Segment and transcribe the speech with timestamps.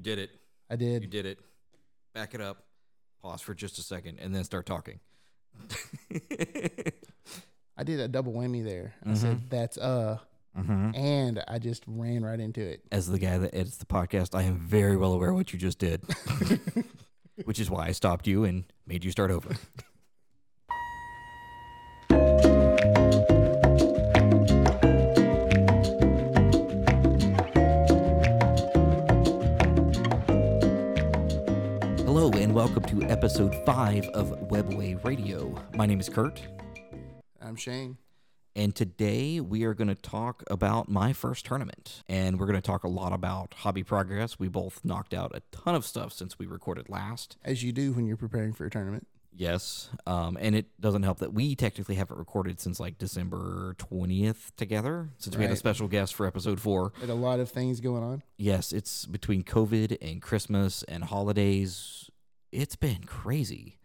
[0.00, 0.30] You did it.
[0.70, 1.02] I did.
[1.02, 1.26] You did.
[1.26, 1.38] it.
[2.14, 2.64] Back it up.
[3.20, 4.98] Pause for just a second and then start talking.
[7.76, 8.94] I did a double whammy there.
[9.04, 10.16] I said that's uh,
[10.56, 10.94] mm-hmm.
[10.94, 12.80] and I just ran right into it.
[12.90, 15.78] As the guy that edits the podcast, I am very well aware what you just
[15.78, 16.02] did,
[17.44, 19.54] which is why I stopped you and made you start over.
[32.60, 35.54] welcome to episode five of Webway Radio.
[35.74, 36.46] My name is Kurt.
[37.40, 37.96] I'm Shane.
[38.54, 42.02] And today we are going to talk about my first tournament.
[42.06, 44.38] And we're going to talk a lot about hobby progress.
[44.38, 47.38] We both knocked out a ton of stuff since we recorded last.
[47.46, 49.06] As you do when you're preparing for a tournament.
[49.34, 49.88] Yes.
[50.06, 55.08] Um, and it doesn't help that we technically haven't recorded since like December 20th together,
[55.16, 56.92] since we had a special guest for episode four.
[57.00, 58.22] Had a lot of things going on.
[58.36, 62.10] Yes, it's between COVID and Christmas and holidays.
[62.52, 63.78] It's been crazy.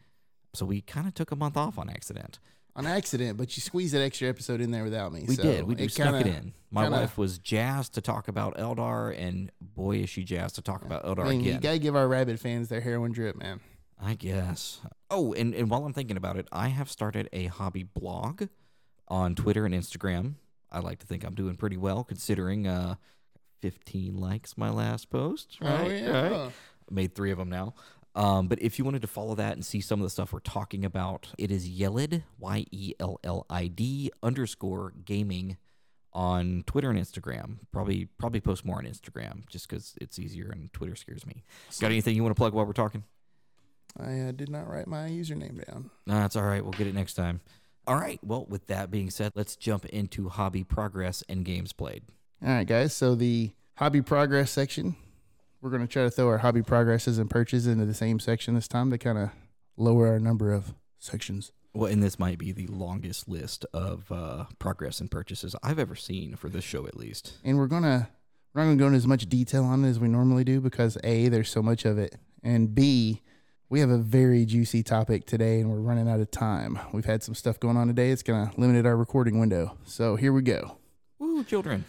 [0.53, 2.39] So we kind of took a month off on accident.
[2.77, 5.23] On accident, but you squeezed that extra episode in there without me.
[5.25, 5.63] We so did.
[5.63, 6.53] We it snuck it in.
[6.71, 10.61] My kinda- wife was jazzed to talk about Eldar, and boy, is she jazzed to
[10.61, 13.61] talk about Eldar I mean, you gotta give our rabid fans their heroin drip, man.
[14.01, 14.81] I guess.
[15.09, 18.43] Oh, and, and while I'm thinking about it, I have started a hobby blog
[19.07, 20.35] on Twitter and Instagram.
[20.69, 22.95] I like to think I'm doing pretty well considering uh,
[23.61, 25.57] 15 likes my last post.
[25.61, 25.79] Right?
[25.79, 26.29] oh yeah.
[26.29, 26.51] Right?
[26.91, 27.73] Made three of them now.
[28.15, 30.39] Um, but if you wanted to follow that and see some of the stuff we're
[30.39, 35.57] talking about, it is Yellid, Y E L L I D underscore gaming
[36.13, 37.57] on Twitter and Instagram.
[37.73, 41.43] Probably probably post more on Instagram just because it's easier and Twitter scares me.
[41.81, 43.03] Got anything you want to plug while we're talking?
[43.99, 45.89] I uh, did not write my username down.
[46.05, 46.63] No, that's all right.
[46.63, 47.41] We'll get it next time.
[47.87, 48.19] All right.
[48.23, 52.03] Well, with that being said, let's jump into hobby progress and games played.
[52.41, 52.93] All right, guys.
[52.93, 54.95] So the hobby progress section,
[55.65, 58.53] we're going to try to throw our hobby progresses and purchases into the same section
[58.53, 59.31] this time to kind of
[59.77, 61.51] lower our number of sections.
[61.73, 65.95] Well, and this might be the longest list of uh, progress and purchases I've ever
[65.95, 67.39] seen for this show, at least.
[67.43, 68.09] And we're gonna
[68.53, 70.99] we're not gonna go into as much detail on it as we normally do because
[71.03, 73.23] a there's so much of it, and b
[73.67, 76.77] we have a very juicy topic today, and we're running out of time.
[76.93, 78.11] We've had some stuff going on today.
[78.11, 79.79] It's gonna limit our recording window.
[79.83, 80.77] So here we go.
[81.17, 81.85] Woo, children.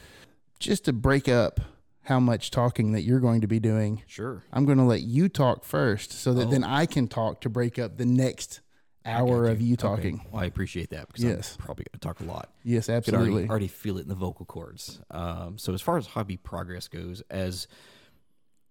[0.59, 1.61] Just to break up
[2.07, 4.43] how much talking that you're going to be doing, Sure.
[4.53, 6.51] I'm going to let you talk first, so that Oh.
[6.51, 8.61] then I can talk to break up the next
[9.05, 9.83] hour got of you Okay.
[9.83, 10.21] talking.
[10.33, 11.57] Well, I appreciate that because Yes.
[11.59, 12.53] I'm probably going to talk a lot.
[12.65, 13.49] Yes, could already, absolutely.
[13.49, 15.01] already feel it in the vocal cords.
[15.11, 17.67] Um, so as far as hobby progress goes, as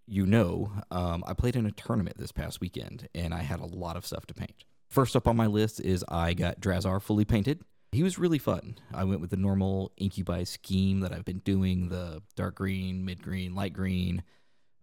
[0.07, 3.65] you know, um, I played in a tournament this past weekend, and I had a
[3.65, 4.63] lot of stuff to paint.
[4.87, 7.61] First up on my list is I got Drazhar fully painted.
[7.91, 8.75] He was really fun.
[8.93, 13.21] I went with the normal Incubi scheme that I've been doing: the dark green, mid
[13.21, 14.23] green, light green,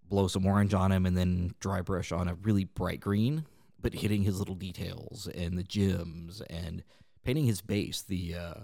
[0.09, 3.45] blow some orange on him, and then dry brush on a really bright green,
[3.81, 6.83] but hitting his little details and the gems and
[7.23, 8.55] painting his base, the uh,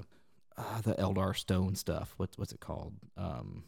[0.56, 2.14] uh, the Eldar stone stuff.
[2.16, 2.94] What's what's it called?
[3.18, 3.64] Um,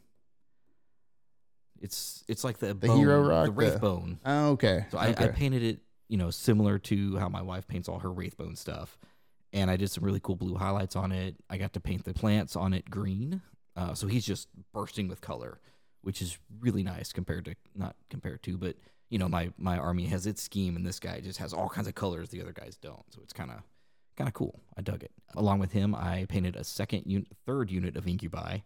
[1.80, 4.18] it's it's like the, The bone, hero rock, the wraith the- bone.
[4.24, 4.86] Oh, okay.
[4.90, 8.10] So I, I painted it, you know, similar to how my wife paints all her
[8.10, 8.98] wraithbone stuff,
[9.52, 11.36] and I did some really cool blue highlights on it.
[11.48, 13.42] I got to paint the plants on it green,
[13.76, 15.60] uh, so he's just bursting with color,
[16.02, 18.76] which is really nice compared to not compared to, but
[19.10, 21.88] you know, my my army has its scheme, and this guy just has all kinds
[21.88, 23.04] of colors the other guys don't.
[23.12, 23.62] So it's kind of
[24.16, 24.60] kind of cool.
[24.76, 25.12] I dug it.
[25.34, 28.58] Along with him, I painted a second, un- third unit of Incubi.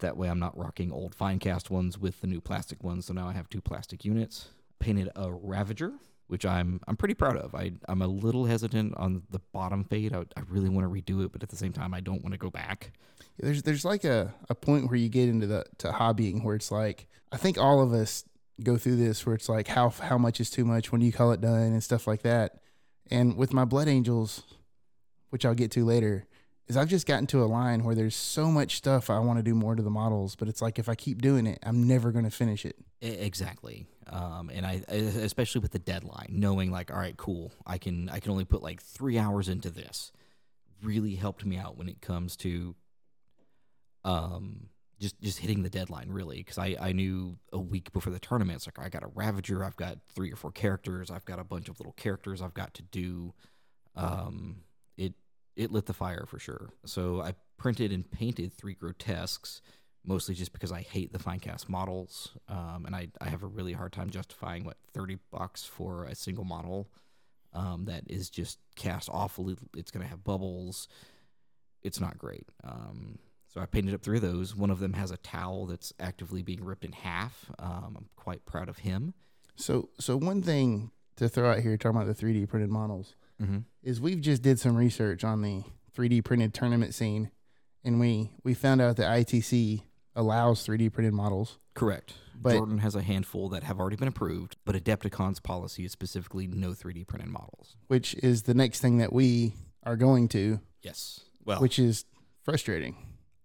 [0.00, 3.06] That way, I'm not rocking old Finecast ones with the new plastic ones.
[3.06, 4.48] So now I have two plastic units.
[4.78, 5.94] Painted a Ravager,
[6.28, 7.54] which I'm I'm pretty proud of.
[7.54, 10.12] I I'm a little hesitant on the bottom fade.
[10.12, 12.32] I, I really want to redo it, but at the same time, I don't want
[12.32, 12.92] to go back.
[13.38, 16.70] there's there's like a, a point where you get into the to hobbying where it's
[16.70, 18.24] like I think all of us
[18.62, 21.12] go through this where it's like how how much is too much when do you
[21.12, 22.60] call it done and stuff like that.
[23.10, 24.42] And with my blood angels,
[25.30, 26.26] which I'll get to later,
[26.68, 29.42] is I've just gotten to a line where there's so much stuff I want to
[29.42, 32.10] do more to the models, but it's like if I keep doing it, I'm never
[32.10, 32.76] going to finish it.
[33.00, 33.86] Exactly.
[34.08, 38.18] Um, and I, especially with the deadline, knowing like, all right, cool, I can, I
[38.18, 40.12] can only put like three hours into this,
[40.82, 42.74] really helped me out when it comes to,
[44.04, 44.68] um,
[44.98, 46.42] just, just hitting the deadline really.
[46.42, 49.64] Cause I, I knew a week before the tournament, it's like, I got a Ravager,
[49.64, 52.74] I've got three or four characters, I've got a bunch of little characters I've got
[52.74, 53.34] to do.
[53.94, 54.62] Um,
[55.56, 56.70] it, it lit the fire for sure.
[56.84, 59.62] So I printed and painted three grotesques
[60.04, 63.72] mostly just because I hate the Finecast models, um, and I, I have a really
[63.72, 66.88] hard time justifying what thirty bucks for a single model
[67.52, 69.56] um, that is just cast awfully.
[69.76, 70.86] It's gonna have bubbles.
[71.82, 72.46] It's not great.
[72.64, 73.18] Um,
[73.48, 74.54] So I painted up three of those.
[74.54, 77.50] One of them has a towel that's actively being ripped in half.
[77.58, 79.14] Um, I'm quite proud of him.
[79.56, 83.58] So so one thing to throw out here talking about the 3D printed models Mm-hmm.
[83.82, 85.62] is we've just did some research on the
[85.96, 87.30] 3D printed tournament scene
[87.84, 89.82] and we we found out that ITC
[90.14, 91.58] allows 3D printed models.
[91.74, 92.14] Correct.
[92.34, 96.46] But- Jordan has a handful that have already been approved, but Adepticon's policy is specifically
[96.46, 97.76] no 3D printed models.
[97.88, 99.54] which is the next thing that we
[99.84, 101.20] are going to, Yes.
[101.44, 102.04] Well, which is
[102.42, 102.96] frustrating.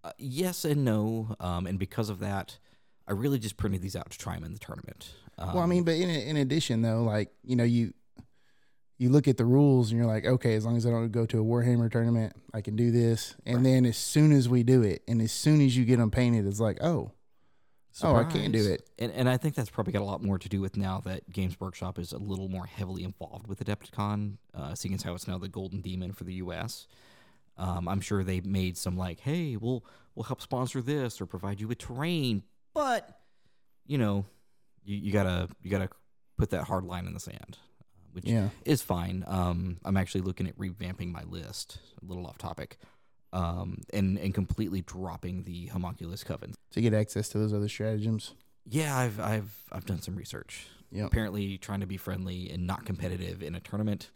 [0.04, 1.36] uh, yes and no.
[1.40, 2.58] Um, and because of that,
[3.06, 5.12] I really just printed these out to try them in the tournament.
[5.38, 7.92] Um, well, I mean, but in in addition though, like you know, you
[8.98, 11.26] you look at the rules and you're like, okay, as long as I don't go
[11.26, 13.34] to a Warhammer tournament, I can do this.
[13.44, 13.64] And Right.
[13.64, 16.46] then as soon as we do it, and as soon as you get them painted,
[16.46, 17.10] it's like, oh,
[18.02, 18.88] oh, I can't do it.
[18.98, 21.28] And, and I think that's probably got a lot more to do with now that
[21.30, 25.26] Games Workshop is a little more heavily involved with Adepticon, uh, seeing as how it's
[25.28, 26.86] now the Golden Demon for the U.S.
[27.58, 29.84] Um, I'm sure they made some like, hey, we'll
[30.14, 32.42] we'll help sponsor this or provide you with terrain,
[32.72, 33.20] but
[33.86, 34.24] you know,
[34.84, 35.88] you, you gotta you gotta
[36.38, 37.58] put that hard line in the sand,
[38.12, 39.24] which Yeah, is fine.
[39.26, 42.78] Um, I'm actually looking at revamping my list, a little off topic,
[43.32, 46.54] um, and and completely dropping the homunculus coven.
[46.72, 48.34] to get access to those other stratagems.
[48.68, 50.66] Yeah, I've I've I've done some research.
[50.92, 51.06] Yep.
[51.06, 54.10] Apparently, trying to be friendly and not competitive in a tournament,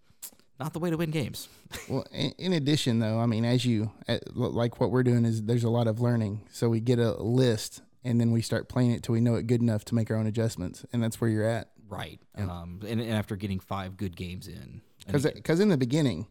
[0.61, 1.49] not the way to win games.
[1.89, 3.91] Well, in, in addition, though, I mean, as you
[4.35, 6.43] like what we're doing is there's a lot of learning.
[6.51, 9.47] So we get a list and then we start playing it till we know it
[9.47, 11.71] good enough to make our own adjustments, and that's where you're at.
[11.89, 12.21] Right.
[12.37, 12.45] Yeah.
[12.45, 12.81] Um.
[12.87, 16.27] And, and after getting five good games in, Because in the beginning,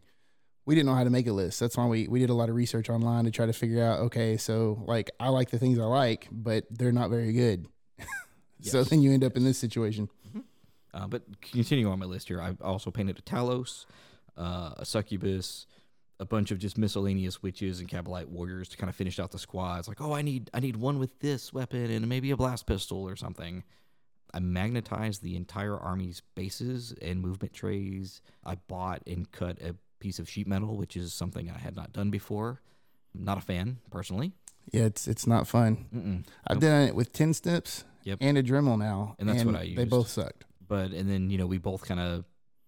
[0.66, 1.60] we didn't know how to make a list.
[1.60, 4.00] That's why we we did a lot of research online to try to figure out.
[4.02, 7.68] Okay, so like I like the things I like, but they're not very good.
[8.62, 10.10] so then you end up in this situation.
[10.94, 13.86] Uh, but continuing on my list here, I also painted a Talos,
[14.38, 15.68] uh, a Succubus,
[16.22, 19.38] a bunch of just miscellaneous witches and Kabalite warriors to kind of finish out the
[19.38, 19.90] squads.
[19.90, 23.04] Like, oh, I need I need one with this weapon and maybe a blast pistol
[23.04, 23.63] or something.
[24.33, 28.22] I magnetized the entire army's bases and movement trays.
[28.44, 31.94] I bought and cut a piece of sheet metal, which is something I had not
[31.94, 32.62] done before.
[33.16, 34.33] I'm Not a fan personally.
[34.74, 35.86] Yeah, it's it's not fun.
[35.94, 36.25] Mm-mm.
[36.48, 36.62] I've Nope.
[36.62, 38.18] done it with ten steps Yep.
[38.22, 39.77] and a Dremel now, And that's what I use.
[39.77, 40.44] They both sucked.
[40.68, 42.25] But and then you know we both kind of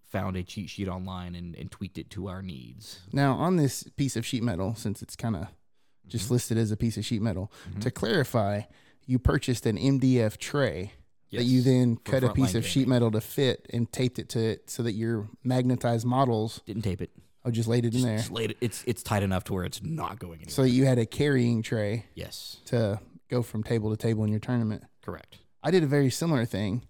[0.10, 3.02] found a cheat sheet online and, and tweaked it to our needs.
[3.12, 5.48] Now on this piece of sheet metal, since it's kind of
[6.08, 6.32] just Mhm.
[6.32, 7.82] listed as a piece of sheet metal, Mhm.
[7.82, 8.62] to clarify,
[9.06, 10.94] you purchased an MDF tray
[11.32, 14.40] that you then cut a piece of sheet metal to fit and taped it to
[14.40, 16.62] it so that your magnetized models.
[16.66, 17.12] didn't tape it.
[17.44, 18.18] Oh, just laid it in there.
[18.18, 18.58] just laid it.
[18.60, 20.54] It's it's tight enough to where it's not going anywhere.
[20.54, 24.40] So you had a carrying tray yes, to go from table to table in your
[24.40, 24.84] tournament.
[25.02, 25.38] correct.
[25.64, 26.84] I did a very similar thing.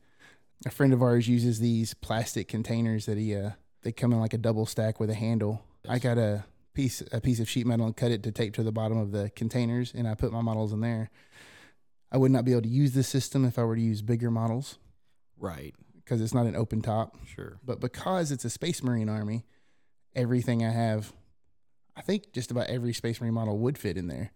[0.66, 3.51] A friend of ours uses these plastic containers that he uh
[3.83, 5.63] they come in like a double stack with a handle.
[5.88, 8.63] I got a piece a piece of sheet metal and cut it to tape to
[8.63, 11.12] the bottom of the containers and I put my models in there.
[12.12, 14.31] I would not be able to use this system if I were to use bigger
[14.31, 14.77] models
[15.38, 15.75] Right.
[15.95, 17.18] because it's not an open top.
[17.27, 17.59] Sure.
[17.65, 19.45] But because it's a Space Marine army,
[20.15, 21.12] everything I have,
[21.95, 24.31] I think just about every Space Marine model would fit in there.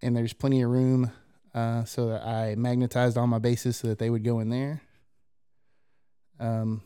[0.00, 1.12] And there's plenty of room
[1.54, 4.80] uh, so that I magnetized all my bases so that they would go in there.
[6.40, 6.80] Um,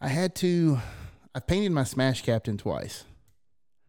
[0.00, 0.78] I had to,
[1.34, 3.04] I painted my Smash Captain twice.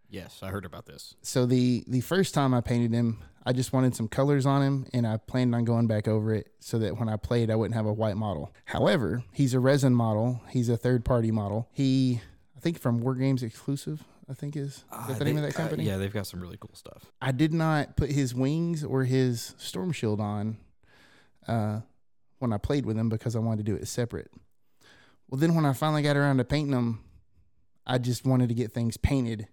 [0.09, 1.13] Yes, I heard about this.
[1.21, 3.19] So the the first time I painted him,
[3.49, 6.51] I just wanted some colors on him, and I planned on going back over it
[6.59, 8.53] so that when I played, I wouldn't have a white model.
[8.65, 10.39] However, he's a resin model.
[10.49, 11.67] He's a third party model.
[11.71, 12.21] He,
[12.55, 14.03] I think, from War Games exclusive.
[14.29, 15.83] I think is, is Uh, the name of that uh, company?
[15.83, 17.05] yeah, they've got some really cool stuff.
[17.19, 20.57] I did not put his wings or his storm shield on
[21.47, 21.79] uh,
[22.37, 24.29] when I played with him because I wanted to do it separate.
[25.27, 27.03] Well, then when I finally got around to painting them,
[27.87, 29.47] I just wanted to get things painted.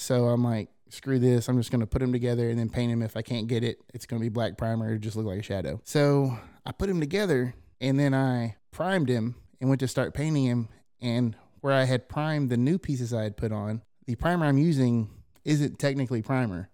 [0.00, 1.48] So I'm like, screw this.
[1.48, 3.02] I'm just going to put them together and then paint them.
[3.02, 4.94] If I can't get it, it's going to be black primer.
[4.94, 5.80] It just look like a shadow.
[5.84, 10.44] So I put them together and then I primed him and went to start painting
[10.44, 10.68] him.
[11.02, 14.58] And where I had primed the new pieces I had put on, the primer I'm
[14.58, 15.10] using
[15.44, 16.70] isn't technically primer,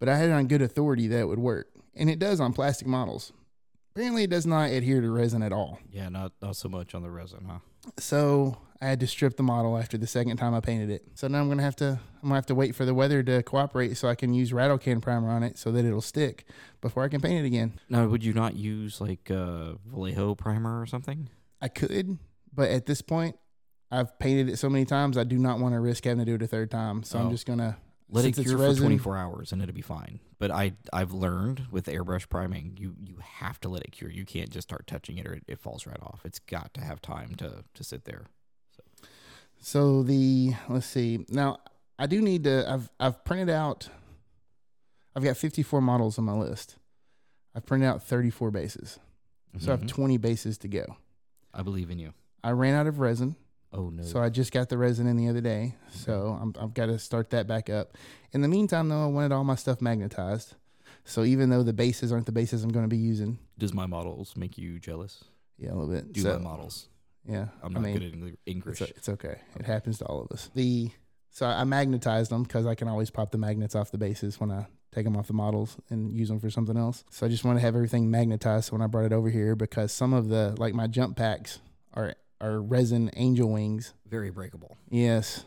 [0.00, 1.68] but I had it on good authority that it would work.
[1.94, 3.32] And it does on plastic models.
[3.94, 5.78] Apparently, it does not adhere to resin at all.
[5.90, 7.58] Yeah, not not so much on the resin, huh?
[7.98, 11.04] So I had to strip the model after the second time I painted it.
[11.14, 13.42] So now I'm gonna have to I'm gonna have to wait for the weather to
[13.42, 16.46] cooperate so I can use rattle can primer on it so that it'll stick
[16.80, 17.78] before I can paint it again.
[17.88, 21.28] Now, would you not use like uh, Vallejo primer or something?
[21.60, 22.18] I could,
[22.52, 23.36] but at this point,
[23.90, 26.34] I've painted it so many times I do not want to risk having to do
[26.34, 27.02] it a third time.
[27.02, 27.30] So I'm Oh.
[27.30, 27.78] just gonna
[28.10, 30.20] Let it cure for 24 hours and it'll be fine.
[30.38, 34.10] But I I've learned with airbrush priming, you you have to let it cure.
[34.10, 36.20] You can't just start touching it or it, it falls right off.
[36.26, 38.26] It's got to have time to to sit there.
[39.66, 41.26] So the let's see.
[41.28, 41.58] Now
[41.98, 42.70] I do need to.
[42.70, 43.88] I've I've printed out
[45.16, 46.76] I've got 54 models on my list.
[47.52, 49.00] I've printed out 34 bases,
[49.58, 49.88] so I have Mhm.
[49.88, 50.84] 20 bases to go.
[51.52, 52.12] I believe in you.
[52.44, 53.34] I ran out of resin,
[53.72, 54.04] Oh no.
[54.04, 55.74] so I just got the resin in the other day.
[55.90, 57.96] So I'm, I've got to start that back up.
[58.30, 60.54] In the meantime, though, I wanted all my stuff magnetized.
[61.04, 63.86] So even though the bases aren't the bases I'm going to be using, Does my
[63.86, 65.24] models make you jealous?
[65.58, 66.12] yeah, a little bit.
[66.12, 66.88] Do so, my models?
[67.28, 68.02] Yeah, I'm I not mean, good
[68.32, 68.80] at English.
[68.82, 69.40] It's, it's okay.
[69.58, 70.50] It happens to all of us.
[70.54, 70.90] The
[71.30, 74.50] so I magnetized them because I can always pop the magnets off the bases when
[74.50, 77.04] I take them off the models and use them for something else.
[77.10, 78.66] So I just want to have everything magnetized.
[78.68, 81.58] So when I brought it over here, because some of the like my jump packs
[81.94, 83.92] are are resin angel wings.
[84.08, 84.76] Very breakable.
[84.88, 85.44] Yes.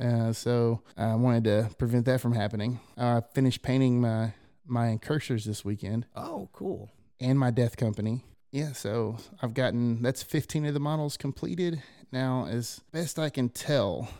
[0.00, 2.80] Uh, so I wanted to prevent that from happening.
[2.96, 4.34] I finished painting my
[4.66, 6.88] my incursors this weekend Oh, cool.
[7.20, 8.24] and my death company.
[8.52, 11.82] Yeah, so I've gotten that's 15 of the models completed.
[12.12, 14.10] Now, as best I can tell,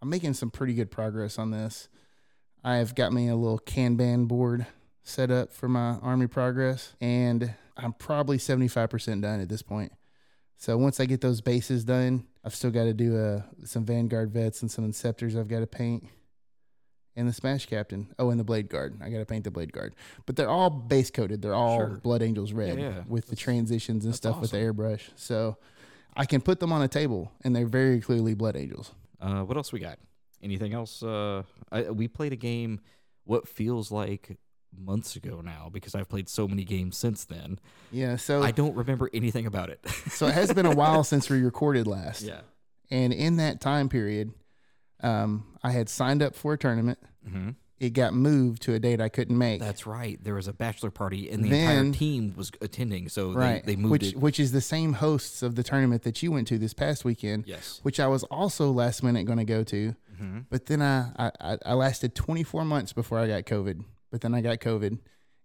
[0.00, 1.88] I'm making some pretty good progress on this.
[2.62, 4.64] I've got me a little Kanban board
[5.02, 9.90] set up for my army progress, and I'm probably 75% done at this point.
[10.56, 14.30] So once I get those bases done, I've still got to do uh, some Vanguard
[14.30, 16.06] vets and some Inceptors I've got to paint.
[17.16, 18.14] And the Smash Captain.
[18.18, 18.98] Oh, and the Blade Guard.
[19.02, 19.94] I got to paint the Blade Guard.
[20.26, 21.42] But they're all base coated.
[21.42, 22.00] They're all Sure.
[22.02, 23.02] Blood Angels red Yeah, yeah.
[23.08, 25.02] with the transitions and that's stuff with the airbrush.
[25.16, 25.56] So
[26.16, 28.92] I can put them on a table and they're very clearly Blood Angels.
[29.20, 29.98] Uh, what else we got?
[30.42, 31.02] Anything else?
[31.02, 32.80] Uh, I, we played a game.
[33.24, 34.38] What feels like
[34.76, 37.58] months ago now because I've played so many games since then.
[37.90, 38.16] Yeah.
[38.16, 39.84] So I don't remember anything about it.
[40.10, 42.22] so it has been a while since we recorded last.
[42.22, 42.42] yeah.
[42.88, 44.32] And in that time period,
[45.02, 46.98] um, I had signed up for a tournament.
[47.28, 49.58] hmm It got moved to a date I couldn't make.
[49.60, 50.22] That's right.
[50.22, 53.64] There was a bachelor party and the Then- entire team was attending, so right.
[53.64, 54.16] they, they moved which it.
[54.18, 57.44] which is the same hosts of the tournament that you went to this past weekend,
[57.46, 57.80] Yes.
[57.82, 59.94] which I was also last minute going to go to.
[60.18, 63.82] hmm But then I, I, I- I lasted 24 months before I got COVID.
[64.10, 64.98] But then I got COVID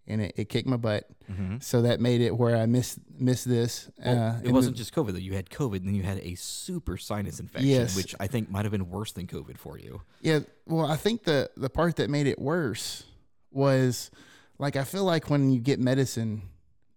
[0.08, 1.08] and it, it kicked my butt.
[1.28, 3.90] hmm So that made it where I missed missed this.
[4.04, 5.18] Well, uh, it wasn't the- just COVID though.
[5.18, 7.96] You had COVID, and then you had a super sinus infection, Yes.
[7.96, 10.02] which I think might have been worse than COVID for you.
[10.22, 13.04] Yeah, well, I think the the part that made it worse
[13.52, 14.12] was
[14.60, 16.44] like I feel like when you get medicine,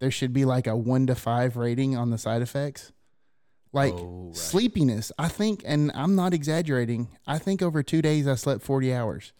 [0.01, 2.93] there should be like a one to five rating on the side effects.
[3.73, 4.37] Like Oh, right.
[4.37, 7.09] sleepiness, I think, and I'm not exaggerating.
[7.27, 9.33] I think over two days I slept 40 hours.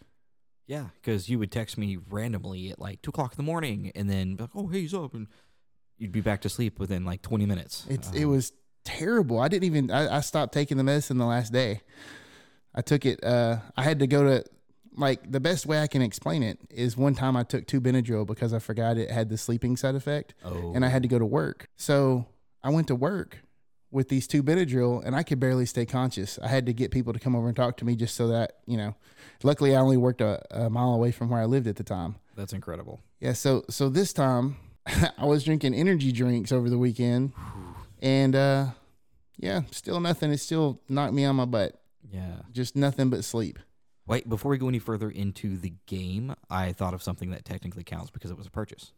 [0.69, 4.09] Yeah, because you would text me randomly at like two o'clock in the morning, and
[4.09, 5.27] then be like, "Oh, hey, he's up," and
[5.97, 7.87] you'd be back to sleep within like twenty minutes.
[7.89, 8.53] It's it Um, was
[8.85, 9.41] terrible.
[9.41, 9.91] I didn't even.
[9.91, 11.81] I, I stopped taking the medicine the last day.
[12.75, 13.25] I took it.
[13.25, 14.45] Uh, I had to go to
[14.95, 18.27] like the best way I can explain it is one time I took two Benadryl
[18.27, 21.19] because I forgot it had the sleeping side effect, Oh, and I had to go
[21.19, 21.69] to work.
[21.77, 22.27] So
[22.63, 23.39] I went to work
[23.91, 26.39] with these two Benadryl, and I could barely stay conscious.
[26.43, 28.57] I had to get people to come over and talk to me just so that
[28.67, 28.95] you know.
[29.43, 32.17] Luckily, I only worked a, a mile away from where I lived at the time.
[32.37, 33.01] that's incredible.
[33.21, 34.57] Yeah, so so this time
[35.19, 37.33] I was drinking energy drinks over the weekend,
[38.01, 38.67] and uh,
[39.37, 40.31] yeah, still nothing.
[40.33, 41.81] It still knocked me on my butt.
[42.11, 42.37] Yeah.
[42.53, 43.59] Just nothing but sleep.
[44.07, 47.85] Wait, before we go any further into the game, I thought of something that technically
[47.85, 48.93] counts because it was a purchase.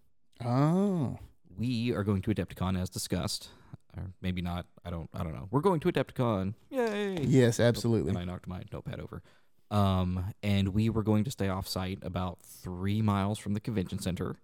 [0.44, 1.18] Oh,
[1.58, 3.48] We are going to Adepticon as discussed,
[3.96, 4.66] or maybe not.
[4.84, 5.10] I don't.
[5.12, 5.48] I don't know.
[5.50, 6.54] We're going to Adepticon.
[6.70, 7.18] Yay!
[7.22, 8.10] yes, absolutely.
[8.10, 9.22] And I knocked my notepad over.
[9.70, 14.00] Um, and we were going to stay off site about three miles from the convention
[14.00, 14.36] center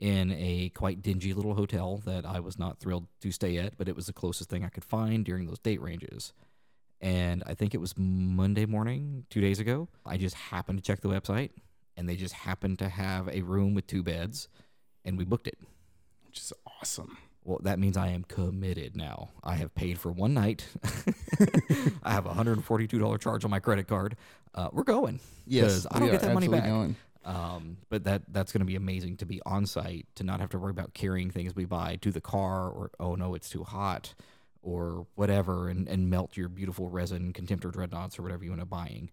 [0.00, 3.88] in a quite dingy little hotel that I was not thrilled to stay at, but
[3.88, 6.32] it was the closest thing I could find during those date ranges.
[7.00, 9.88] And I think it was Monday morning, two days ago.
[10.06, 11.50] I just happened to check the website,
[11.96, 14.48] and they just happened to have a room with two beds,
[15.04, 15.58] and we booked it.
[16.26, 17.18] Which is awesome.
[17.44, 19.30] Well, that means I am committed now.
[19.42, 20.66] I have paid for one night.
[22.02, 24.16] I have a $142 charge on my credit card.
[24.54, 25.20] Uh, we're going.
[25.46, 26.64] Yes, I don't get that money back.
[26.64, 26.96] Going.
[27.24, 30.50] Um, but that that's going to be amazing to be on site, to not have
[30.50, 33.62] to worry about carrying things we buy to the car or, oh no, it's too
[33.64, 34.14] hot
[34.60, 38.70] or whatever, and, and melt your beautiful resin Contemptor dreadnoughts or whatever you end up
[38.70, 39.10] buying.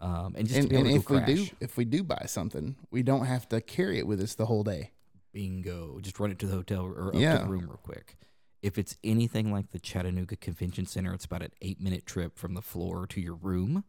[0.00, 1.50] Um, and just to And, be able and to if go we crash.
[1.50, 4.46] do, if we do buy something, we don't have to carry it with us the
[4.46, 4.92] whole day.
[5.32, 5.98] bingo.
[6.00, 8.16] Just run it to the hotel or up to the room real quick.
[8.62, 12.54] If it's anything like the Chattanooga Convention Center, it's about an eight minute trip from
[12.54, 13.84] the floor to your room.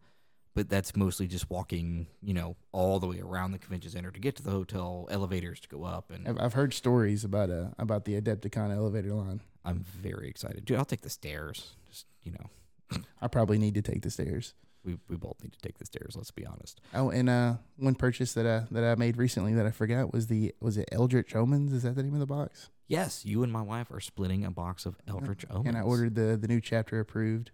[0.54, 4.20] But that's mostly just walking, you know, all the way around the convention center to
[4.20, 7.70] get to the hotel, elevators to go up, and I've, I've heard stories about uh
[7.80, 9.40] about the Adepticon elevator line.
[9.64, 10.78] I'm very excited, dude.
[10.78, 11.76] I'll take the stairs.
[11.90, 14.54] Just you know, I probably need to take the stairs.
[14.84, 16.16] We we both need to take the stairs.
[16.16, 16.82] Let's be honest.
[16.94, 20.28] Oh, and uh, one purchase that I that I made recently that I forgot was
[20.28, 21.74] the was it Eldritch Omens?
[21.74, 22.70] Is that the name of the box?
[22.88, 25.68] Yes, you and my wife are splitting a box of Eldritch Omens.
[25.68, 27.52] And I ordered the the new chapter approved.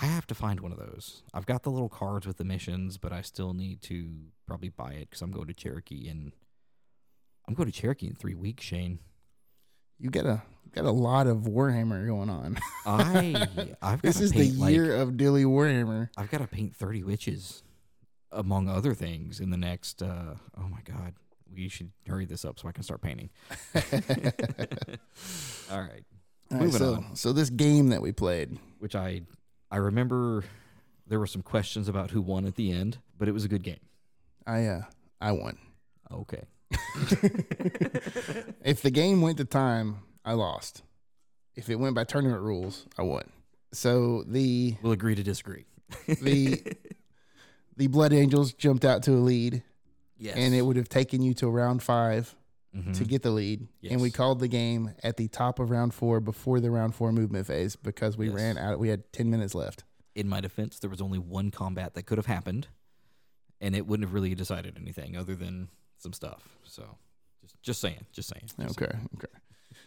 [0.00, 1.22] I have to find one of those.
[1.34, 4.08] I've got the little cards with the missions, but I still need to
[4.46, 6.32] probably buy it because I'm going to Cherokee in
[7.48, 9.00] I'm going to Cherokee in three weeks, Shane.
[9.98, 12.58] You got a you got a lot of Warhammer going on.
[12.86, 13.46] I
[13.82, 16.08] I've got this is the year like, of Dilly Warhammer.
[16.16, 17.62] I've got to paint 30 witches,
[18.30, 20.02] among other things, in the next.
[20.02, 21.14] Uh, oh my god,
[21.52, 23.30] we should hurry this up so I can start painting.
[23.74, 24.04] All right,
[25.70, 26.04] All right,
[26.50, 27.16] Moving so on.
[27.16, 29.22] so this game that we played, which I
[29.70, 30.44] I remember
[31.06, 33.62] there were some questions about who won at the end, but it was a good
[33.62, 33.80] game.
[34.46, 34.82] I uh
[35.20, 35.58] I won.
[36.12, 36.44] Okay.
[38.64, 40.82] If the game went to time, I lost.
[41.56, 43.24] If it went by tournament rules, I won.
[43.72, 45.64] So the We'll agree to disagree.
[46.06, 46.62] the
[47.76, 49.62] the Blood Angels jumped out to a lead,
[50.18, 50.36] Yes.
[50.36, 52.34] and it would have taken you to round five
[52.76, 52.94] Mhm.
[52.98, 53.66] to get the lead.
[53.88, 57.12] And we called the game at the top of round four before the round four
[57.12, 58.34] movement phase because we Yes.
[58.34, 58.78] ran out.
[58.78, 59.84] We had ten minutes left.
[60.14, 62.66] in my defense, there was only one combat that could have happened,
[63.60, 66.42] and it wouldn't have really decided anything other than some stuff.
[66.64, 66.84] So,
[67.42, 68.48] just just saying, just saying.
[68.58, 69.32] just Okay, okay.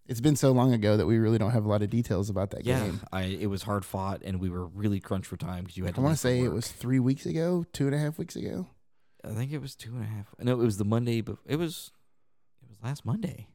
[0.07, 2.51] It's been so long ago that we really don't have a lot of details about
[2.51, 3.01] that Yeah, game.
[3.11, 5.97] I it was hard fought, and we were really crunched for time because you had.
[5.97, 8.67] I want to say it was three weeks ago, two and a half weeks ago.
[9.23, 10.33] I think it was two and a half.
[10.39, 11.91] No, it was the Monday, but it was
[12.63, 13.47] it was last Monday.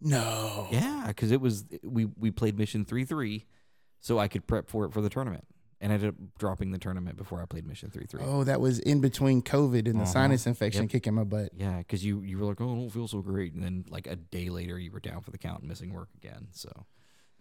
[0.00, 0.68] No.
[0.70, 3.46] Yeah, because it was we we played mission three three,
[4.00, 5.46] so I could prep for it for the tournament,
[5.84, 8.22] and I ended up dropping the tournament before I played mission three three.
[8.24, 10.12] Oh, that was in between COVID and the Uh-huh.
[10.12, 10.90] sinus infection Yep.
[10.90, 11.50] kicking my butt.
[11.54, 14.06] Yeah, because you you were like, oh, I don't feel so great, and then like
[14.06, 16.48] a day later, you were down for the count and missing work again.
[16.52, 16.70] So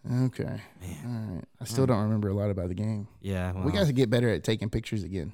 [0.05, 0.61] Okay.
[0.81, 0.97] man,
[1.29, 1.45] All right.
[1.61, 1.87] I still Alright.
[1.95, 3.07] don't remember a lot about the game.
[3.21, 5.31] yeah, well, we got to get better at taking pictures again.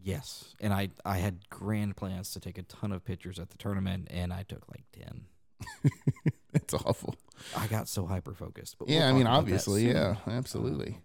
[0.00, 3.58] yes, and I I had grand plans to take a ton of pictures at the
[3.58, 5.26] tournament, and I took like ten.
[6.54, 7.16] it's awful.
[7.56, 8.78] I got so hyper focused.
[8.78, 10.98] But yeah, we'll I mean, talk about that obviously, yeah, absolutely.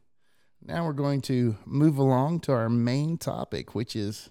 [0.65, 4.29] Now we're going to move along to our main topic, which is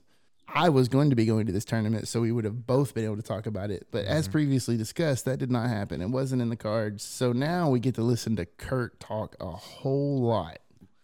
[0.54, 3.04] I was going to be going to this tournament, so we would have both been
[3.04, 3.86] able to talk about it.
[3.90, 4.32] But as Mhm.
[4.32, 6.00] previously discussed, that did not happen.
[6.02, 7.02] It wasn't in the cards.
[7.02, 10.58] So now we get to listen to Kurt talk a whole lot,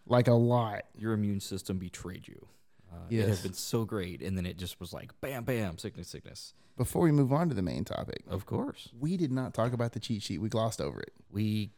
[0.06, 0.84] like a lot.
[0.96, 2.46] Your immune system betrayed you.
[2.92, 6.08] Uh, It has been so great, and then it just was like bam, bam, sickness,
[6.08, 6.52] sickness.
[6.76, 9.92] Before we move on to the main topic, Of course, we did not talk about
[9.92, 10.40] the cheat sheet.
[10.40, 11.12] We glossed over it.
[11.30, 11.70] we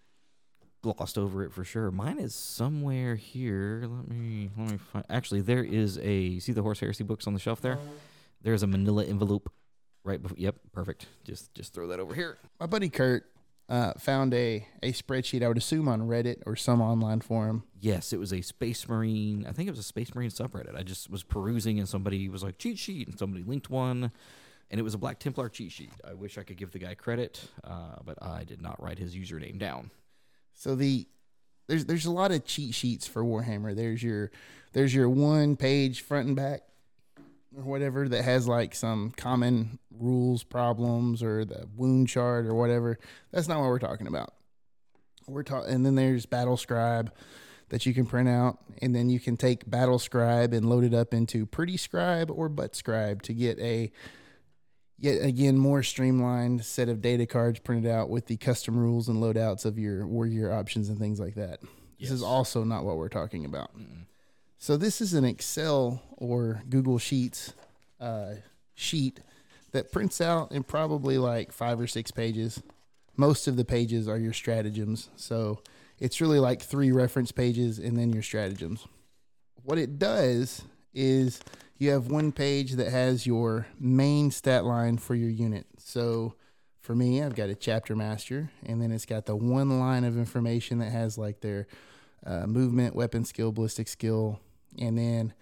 [0.83, 1.91] glossed over it for sure.
[1.91, 3.83] Mine is somewhere here.
[3.87, 5.05] Let me let me find.
[5.09, 7.79] Actually, there is a see the Horus Heresy books on the shelf there.
[8.43, 9.53] There's a Manila envelope
[10.05, 10.21] right.
[10.21, 11.07] Before, yep, perfect.
[11.25, 12.39] Just just throw that over here.
[12.59, 13.27] My buddy Kurt
[13.71, 17.63] uh, found a, a spreadsheet, I would assume on Reddit or some online forum.
[17.79, 19.47] Yes, it was a Space Marine.
[19.49, 20.77] I think it was a Space Marine subreddit.
[20.77, 24.11] I just was perusing and somebody was like cheat sheet, and somebody linked one,
[24.71, 25.93] and it was a Black Templar cheat sheet.
[26.07, 29.15] I wish I could give the guy credit, uh, but I did not write his
[29.15, 29.91] username down.
[30.61, 31.07] So the
[31.69, 33.75] there's there's a lot of cheat sheets for Warhammer.
[33.75, 34.31] There's your
[34.75, 36.61] there's your one page front and back
[37.57, 42.99] or whatever that has like some common rules problems or the wound chart or whatever.
[43.33, 44.35] That's not what we're talking about.
[45.27, 47.11] We're talking and then there's Battle Scribe
[47.71, 50.93] that you can print out and then you can take Battle Scribe and load it
[50.93, 53.91] up into Pretty Scribe or Butt Scribe to get a
[55.01, 59.21] yet again more streamlined set of data cards printed out with the custom rules and
[59.23, 61.61] loadouts of your warrior options and things like that.
[61.99, 63.77] This is also not what we're talking about.
[63.77, 64.05] Mm-mm.
[64.59, 67.55] So this is an Excel or Google Sheets
[67.99, 68.35] uh,
[68.75, 69.21] sheet
[69.73, 72.63] that prints out in probably like five or six pages.
[73.17, 75.63] Most of the pages are your stratagems, so
[75.99, 78.87] it's really like three reference pages and then your stratagems.
[79.63, 80.63] What it does
[80.95, 81.41] is
[81.81, 85.67] you have one page that has your main stat line for your unit.
[85.79, 86.35] So
[86.81, 90.17] for me, I've got a chapter master, and then it's got the one line of
[90.17, 91.67] information that has like their
[92.25, 94.41] uh, movement, weapon skill, ballistic skill,
[94.79, 95.33] and then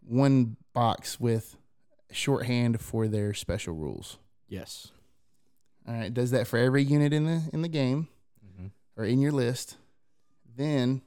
[0.00, 1.56] one box with
[2.10, 4.18] shorthand for their special rules.
[4.48, 4.88] Yes.
[5.86, 8.08] All right, does that for every unit in the in the game
[8.56, 9.76] hmm or in your list.
[10.56, 11.02] Then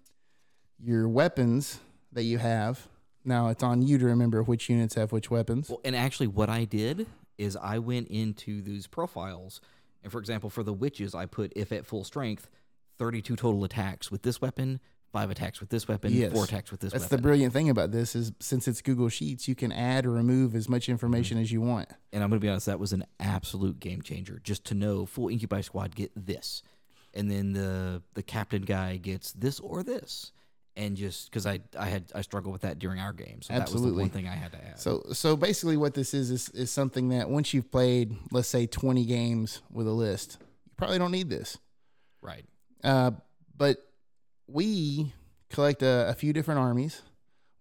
[0.79, 1.79] your weapons
[2.11, 2.87] that you have.
[3.25, 5.69] Now it's on you to remember which units have which weapons.
[5.69, 7.07] Well, and actually, what I did
[7.37, 9.59] is I went into these profiles,
[10.03, 12.49] and for example, for the witches, I put if at full strength,
[12.97, 14.79] thirty-two total attacks with this weapon,
[15.11, 16.33] five attacks with this weapon, Yes.
[16.33, 19.47] four attacks with this That's the brilliant thing about this is since it's Google Sheets,
[19.47, 20.91] you can add or remove as much mm-hmm.
[20.91, 21.89] information as you want.
[22.13, 24.39] and I'm gonna be honest, that was an absolute game changer.
[24.43, 26.61] Just to know, full Incubi squad get this,
[27.13, 30.31] and then the the captain guy gets this or this,
[30.77, 33.71] and just because I I had I struggled with that during our game, so that
[33.71, 34.79] was the one thing I had to add.
[34.79, 38.65] So so basically what this is is is something that once you've played, let's say
[38.67, 41.57] 20 games with a list, you probably don't need this.
[42.21, 42.45] right,
[42.83, 43.11] Uh,
[43.57, 43.77] but
[44.47, 45.13] we
[45.49, 47.01] collect a, a few different armies.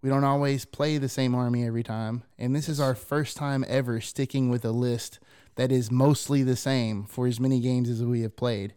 [0.03, 2.25] We don't always play the same army every time.
[2.39, 5.19] And this is our first time ever sticking with a list
[5.57, 8.75] that is mostly the same for as many games as we have played.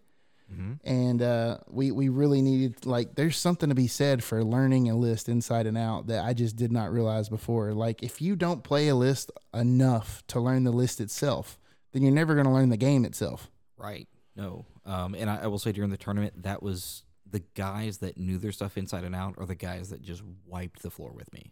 [0.51, 0.73] Mm-hmm.
[0.87, 4.95] And uh, we, we really needed, like, there's something to be said for learning a
[4.95, 7.73] list inside and out that I just did not realize before.
[7.73, 11.59] Like, if you don't play a list enough to learn the list itself,
[11.91, 13.51] then you're never going to learn the game itself.
[13.77, 14.07] Right.
[14.35, 14.65] No.
[14.85, 18.37] Um, and I, I will say during the tournament, that was the guys that knew
[18.37, 21.51] their stuff inside and out, are the guys that just wiped the floor with me.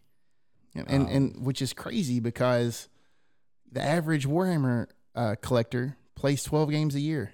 [0.74, 2.88] And Um, and which is crazy because
[3.70, 7.32] the average Warhammer uh, collector plays 12 games a year.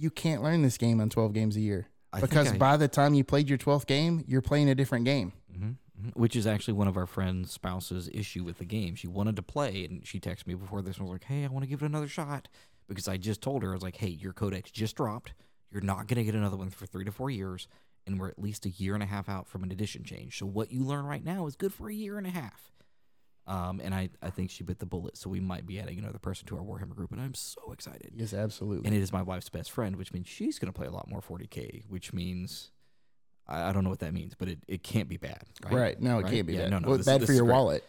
[0.00, 2.88] You can't learn this game on 12 games a year I because I- by the
[2.88, 5.32] time you played your 12th game, you're playing a different game.
[5.52, 6.16] Mhm, mhm.
[6.16, 8.94] Which is actually one of our friend's spouse's issue with the game.
[8.94, 11.48] She wanted to play, and she texted me before this and was like, "Hey, I
[11.48, 12.48] want to give it another shot,"
[12.88, 15.34] because I just told her I was like, "Hey, your codex just dropped.
[15.70, 17.68] You're not gonna get another one for three to four years,
[18.06, 20.38] and we're at least a year and a half out from an edition change.
[20.38, 22.72] So what you learn right now is good for a year and a half."
[23.50, 26.20] Um, and I, I think she bit the bullet, so we might be adding another
[26.20, 28.12] person to our Warhammer group, and I'm so excited.
[28.14, 28.86] Yes, absolutely.
[28.86, 31.10] And it is my wife's best friend, which means she's going to play a lot
[31.10, 32.70] more 40k, which means
[33.48, 35.74] I, I don't know what that means, but it, it can't be bad, right?
[35.74, 36.00] right.
[36.00, 36.32] No, it Right?
[36.34, 36.70] can't be Yeah, bad.
[36.70, 37.54] no, no, Well, this- bad this for your great.
[37.54, 37.84] wallet.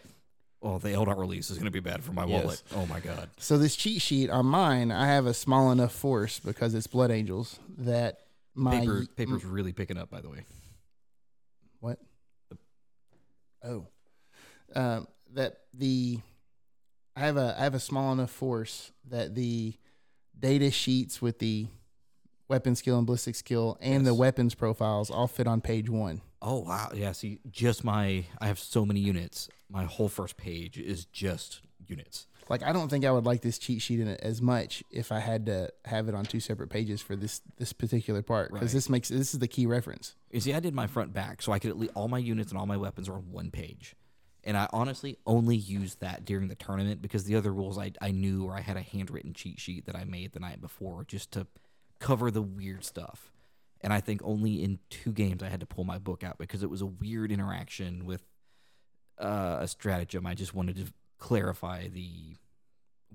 [0.62, 2.42] Well, the LDOT release is going to be bad for my Yes.
[2.42, 2.62] wallet.
[2.74, 3.30] Oh my god.
[3.38, 7.10] So this cheat sheet on mine, I have a small enough force because it's Blood
[7.12, 8.18] Angels that
[8.56, 10.44] my Paper paper's really picking up, by the way.
[11.80, 11.98] What?
[13.64, 13.86] Oh,
[14.74, 16.20] um, that the
[17.16, 19.74] I have a I have a small enough force that the
[20.38, 21.66] data sheets with the
[22.48, 26.20] weapon skill and ballistic skill and the weapons profiles all fit on page one.
[26.40, 27.12] Oh wow, yeah.
[27.12, 29.48] See, just my I have so many units.
[29.70, 32.26] My whole first page is just units.
[32.48, 35.12] Like I don't think I would like this cheat sheet in it as much if
[35.12, 38.70] I had to have it on two separate pages for this this particular part because
[38.70, 38.74] Right.
[38.74, 40.14] this makes this is the key reference.
[40.30, 42.50] You see, I did my front back, so I could at least all my units
[42.50, 43.94] and all my weapons are on one page.
[44.44, 48.10] And I honestly only used that during the tournament because the other rules I, I
[48.10, 51.30] knew or I had a handwritten cheat sheet that I made the night before just
[51.32, 51.46] to
[52.00, 53.30] cover the weird stuff.
[53.80, 56.62] And I think only in two games I had to pull my book out because
[56.62, 58.22] it was a weird interaction with
[59.18, 60.26] uh, a stratagem.
[60.26, 62.36] I just wanted to clarify the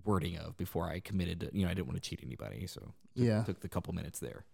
[0.06, 2.68] wording of before I committed to, you know, I didn't want to cheat anybody.
[2.68, 3.44] So took, Yeah.
[3.44, 4.46] took the couple minutes there.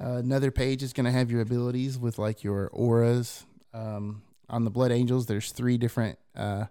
[0.00, 3.44] Uh, another page is going to have your abilities with like your auras.
[3.74, 6.66] Um, on the Blood Angels, there's three different uh,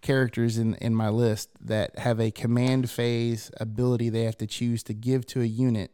[0.00, 4.82] characters in in my list that have a command phase ability they have to choose
[4.84, 5.92] to give to a unit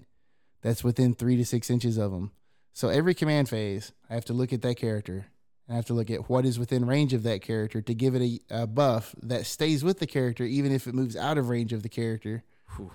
[0.62, 2.30] that's within three to six inches of them.
[2.72, 5.26] So every command phase, I have to look at that character.
[5.68, 8.22] I have to look at what is within range of that character to give it
[8.50, 11.72] a, a buff that stays with the character, even if it moves out of range
[11.72, 12.44] of the character
[12.76, 12.90] Whew.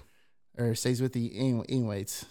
[0.57, 1.31] or stays with the
[1.67, 2.01] anyway.
[2.01, 2.25] it's,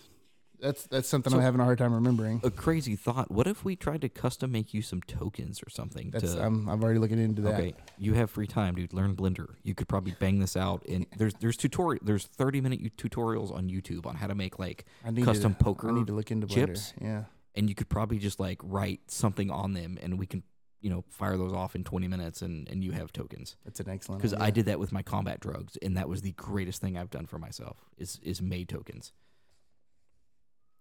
[0.61, 2.41] that's that's something So- I'm having a hard time remembering.
[2.45, 3.31] a crazy thought.
[3.31, 6.11] What if we tried to custom make you some tokens or something?
[6.11, 7.55] That's to, I'm I'm already looking into that.
[7.55, 8.93] okay, you have free time, dude.
[8.93, 9.55] Learn Blender.
[9.63, 10.85] You could probably bang this out.
[10.89, 12.01] And there's there's tutorial.
[12.05, 14.85] There's 30 minute tutorials on YouTube on how to make like,
[15.25, 16.55] Custom to, poker I need to look into Blender.
[16.55, 16.93] chips?
[17.01, 17.25] Yeah.
[17.55, 20.43] and you could probably just like write something on them, and we can
[20.81, 23.57] you know fire those off in 20 minutes, and and you have tokens.
[23.65, 24.23] That's an excellent.
[24.23, 27.11] Because I did that with my combat drugs, and that was the greatest thing I've
[27.11, 27.79] done for myself.
[27.97, 29.13] Is is made tokens.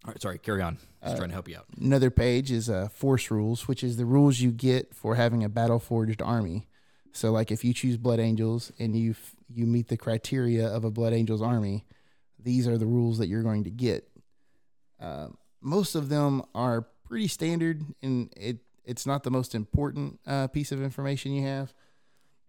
[0.05, 0.37] All right, sorry.
[0.39, 0.77] Carry on.
[1.03, 1.65] Just Uh, trying to help you out.
[1.79, 5.49] Another page is uh, force rules, which is the rules you get for having a
[5.49, 6.67] battle forged army.
[7.11, 10.83] So, like if you choose Blood Angels and you f- you meet the criteria of
[10.83, 11.85] a Blood Angels army,
[12.39, 14.07] these are the rules that you're going to get.
[14.99, 15.29] Uh,
[15.61, 20.71] most of them are pretty standard, and it it's not the most important uh, piece
[20.71, 21.73] of information you have.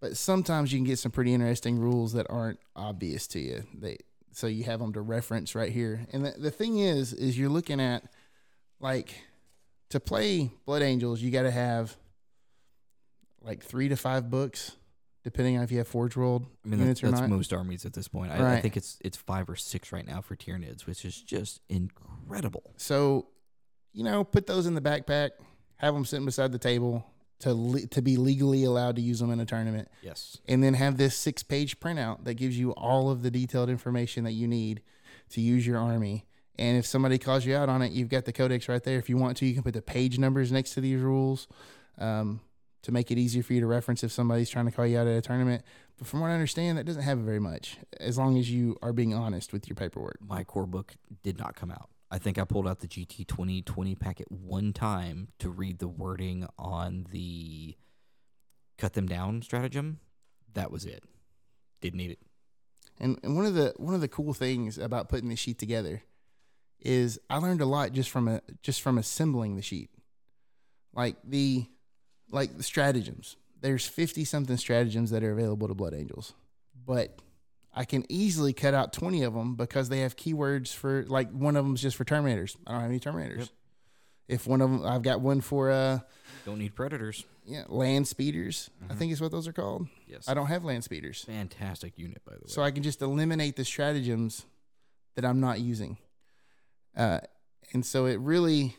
[0.00, 3.64] But sometimes you can get some pretty interesting rules that aren't obvious to you.
[3.74, 3.98] They
[4.38, 6.06] so you have them to reference right here.
[6.12, 8.04] And the, the thing is, is you're looking at
[8.78, 9.12] like
[9.90, 11.96] to play Blood Angels, you got to have
[13.42, 14.76] like three to five books,
[15.24, 17.30] depending on if you have Forge World I mean, that's, or that's not.
[17.30, 18.30] most armies at this point.
[18.30, 21.60] I, I think it's it's five or six right now for Tyranids, which is just
[21.68, 22.74] incredible.
[22.76, 23.26] So,
[23.92, 25.30] you know, put those in the backpack,
[25.78, 27.04] have them sitting beside the table
[27.40, 30.38] to le- to be legally allowed to use them in a tournament, Yes.
[30.48, 34.24] and then have this six page printout that gives you all of the detailed information
[34.24, 34.82] that you need
[35.30, 36.24] to use your army.
[36.58, 38.98] And if somebody calls you out on it, you've got the codex right there.
[38.98, 41.46] If you want to, you can put the page numbers next to these rules
[41.98, 42.40] um,
[42.82, 45.06] to make it easier for you to reference if somebody's trying to call you out
[45.06, 45.62] at a tournament.
[45.98, 48.92] But from what I understand, that doesn't have very much, as long as you are
[48.92, 50.18] being honest with your paperwork.
[50.20, 51.90] My core book did not come out.
[52.10, 56.46] I think I pulled out the GT 2020 packet one time to read the wording
[56.58, 57.76] on the
[58.78, 60.00] cut them down stratagem.
[60.54, 61.04] That was it.
[61.80, 62.18] Didn't need it.
[62.98, 66.02] And, and one of the one of the cool things about putting the sheet together
[66.80, 69.90] is I learned a lot just from a just from assembling the sheet.
[70.94, 71.66] Like the
[72.30, 73.36] like the stratagems.
[73.60, 76.34] there's 50 something stratagems that are available to Blood Angels,
[76.86, 77.20] but
[77.78, 81.54] I can easily cut out 20 of them because they have keywords for like one
[81.56, 82.56] of them's just for Terminators.
[82.66, 83.38] I don't have any Terminators.
[83.38, 83.48] Yep.
[84.26, 86.00] If one of them, I've got one for uh,
[86.44, 87.24] Don't need predators.
[87.46, 88.68] yeah, land speeders.
[88.90, 88.98] I Mhm.
[88.98, 89.86] think is what those are called.
[90.08, 90.28] Yes.
[90.28, 92.46] I don't have land speeders, Fantastic unit, by the way.
[92.48, 94.44] so I can just eliminate the stratagems
[95.14, 95.98] that I'm not using.
[96.96, 97.20] Uh,
[97.72, 98.76] and so it really,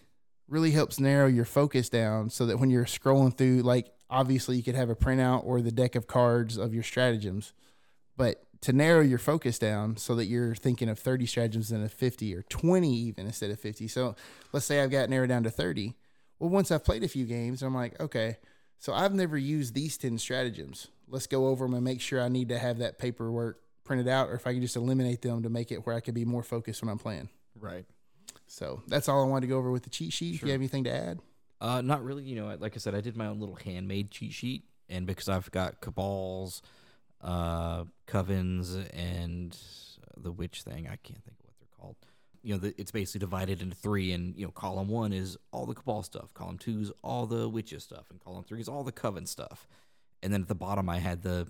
[0.50, 4.64] really helps narrow your focus down so that when you're scrolling through, like obviously you
[4.64, 7.54] could have a printout or the deck of cards of your stratagems,
[8.18, 11.94] but to narrow your focus down so that you're thinking of 30 stratagems instead of
[11.94, 13.88] 50 or 20 even instead of 50.
[13.88, 14.16] So
[14.52, 15.96] let's say I've got narrowed down to 30.
[16.40, 18.38] Well, once I've played a few games, I'm like, okay,
[18.78, 20.88] so I've never used these 10 stratagems.
[21.08, 24.30] Let's go over them and make sure I need to have that paperwork printed out
[24.30, 26.44] or if I can just eliminate them to make it where I can be more
[26.44, 27.30] focused when I'm playing.
[27.60, 27.86] right.
[28.52, 30.36] So that's all I wanted to go over with the cheat sheet.
[30.36, 31.20] If you have anything to add?
[31.62, 32.24] Uh, not really.
[32.24, 35.30] You know, like I said, I did my own little handmade cheat sheet, and because
[35.30, 36.64] I've got cabals,
[37.22, 39.58] uh, covens, and
[40.18, 41.96] the witch thing, I can't think of what they're called.
[42.42, 45.66] You know, the, it's basically divided into three, and you know, column one is all
[45.66, 48.84] the cabal stuff, column two is all the witches stuff, and column three is all
[48.84, 49.68] the coven stuff.
[50.22, 51.48] And then at the bottom, I had the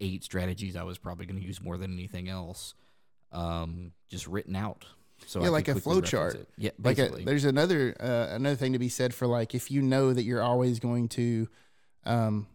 [0.00, 2.74] eight strategies I was probably going to use more than anything else,
[3.32, 4.84] um, just written out.
[5.26, 6.48] So Yeah, I like a flow chart.
[6.56, 9.82] Yeah, like a, there's another uh, another thing to be said for like if you
[9.82, 11.48] know that you're always going to
[12.04, 12.46] um,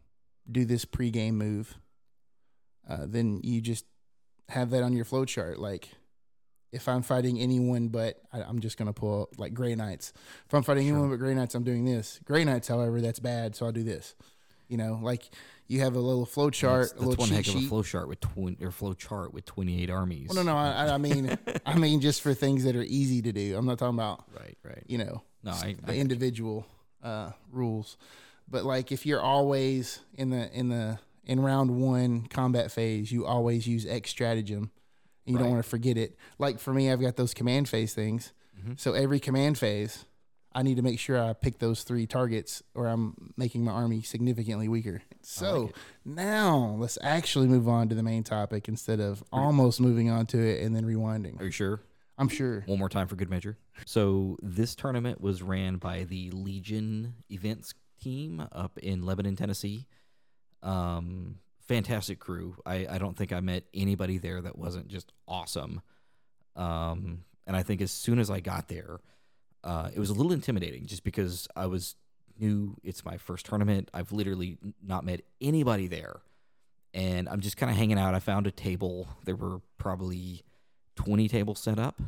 [0.50, 1.78] do this pregame move,
[2.90, 3.86] uh, then you just
[4.50, 5.60] have that on your flow chart.
[5.60, 5.90] Like
[6.72, 10.12] if I'm fighting anyone but I, I'm just gonna pull like Gray Knights.
[10.48, 10.94] If I'm fighting Sure.
[10.94, 12.20] anyone but Gray Knights, I'm doing this.
[12.26, 14.16] Gray Knights, however, that's bad, so I'll do this.
[14.70, 15.30] You know, like
[15.68, 17.70] you have a little flow chart, That's, a that's little one heck of a sheet.
[17.70, 20.30] flow chart with twin or flow chart with twenty eight armies.
[20.34, 23.32] Well, no, no, I, I mean, I mean, just for things that are easy to
[23.32, 23.56] do.
[23.56, 24.84] I'm not talking about right, right.
[24.88, 26.66] you know No, I, the I individual
[27.04, 27.98] uh, rules.
[28.50, 33.26] But like if you're always in the in the in round one combat phase, you
[33.26, 34.72] always use X stratagem.
[35.26, 36.18] And you don't want to forget it.
[36.38, 38.34] Like for me, I've got those command phase things.
[38.62, 38.78] Mhm.
[38.78, 40.06] So every command phase,
[40.54, 44.02] I need to make sure I pick those three targets, or I'm making my army
[44.02, 45.02] significantly weaker.
[45.22, 45.76] So it.
[46.04, 50.38] now let's actually move on to the main topic instead of almost moving on to
[50.38, 51.40] it and then rewinding.
[51.40, 51.80] Are you sure?
[52.18, 52.62] I'm sure.
[52.68, 53.58] One more time for good measure.
[53.86, 59.88] So this tournament was ran by the Legion events team up in Lebanon, Tennessee.
[60.64, 61.36] Um,
[61.68, 62.56] fantastic crew.
[62.66, 65.82] I, I don't think I met anybody there that wasn't just awesome.
[66.56, 69.00] Um, and I think as soon as I got there,
[69.64, 71.96] uh, it was a little intimidating just because I was
[72.40, 72.76] new.
[72.84, 73.90] It's my first tournament.
[73.94, 76.22] I've literally not met anybody there.
[76.94, 78.14] And I'm just kind of hanging out.
[78.14, 79.08] I found a table.
[79.26, 80.44] There were probably
[80.96, 82.00] 20 tables set up.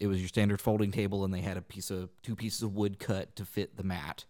[0.00, 2.74] It was your standard folding table, and they had a piece of two pieces of
[2.74, 4.24] wood cut to fit the mat.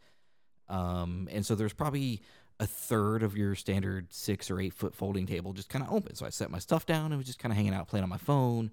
[0.69, 2.21] Um, and so there's probably
[2.61, 6.15] a third of your standard six or eight foot folding table just kind of open.
[6.15, 8.09] So I set my stuff down and was just kind of hanging out, playing on
[8.09, 8.71] my phone,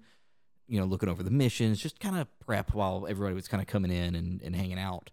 [0.68, 3.66] you know, looking over the missions, just kind of prep while everybody was kind of
[3.66, 5.10] coming in and, and hanging out.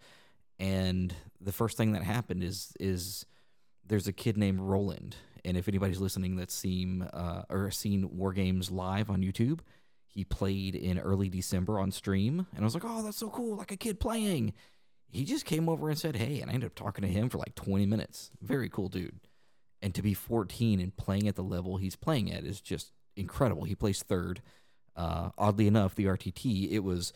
[0.60, 3.26] And the first thing that happened is is
[3.86, 8.34] there's a kid named Roland, and if anybody's listening that's seen uh, or seen War
[8.34, 9.60] Games live on YouTube,
[10.08, 13.56] he played in early December on stream, and I was like, "Oh, that's so cool!
[13.56, 14.54] Like a kid playing."
[15.10, 17.38] He just came over and said, "Hey," and I ended up talking to him for
[17.38, 18.32] like 20 minutes.
[18.42, 19.20] Very cool dude.
[19.82, 23.64] And to be 14 and playing at the level he's playing at is just incredible.
[23.64, 24.42] He plays third.
[24.96, 27.14] Uh, oddly enough, the RTT it was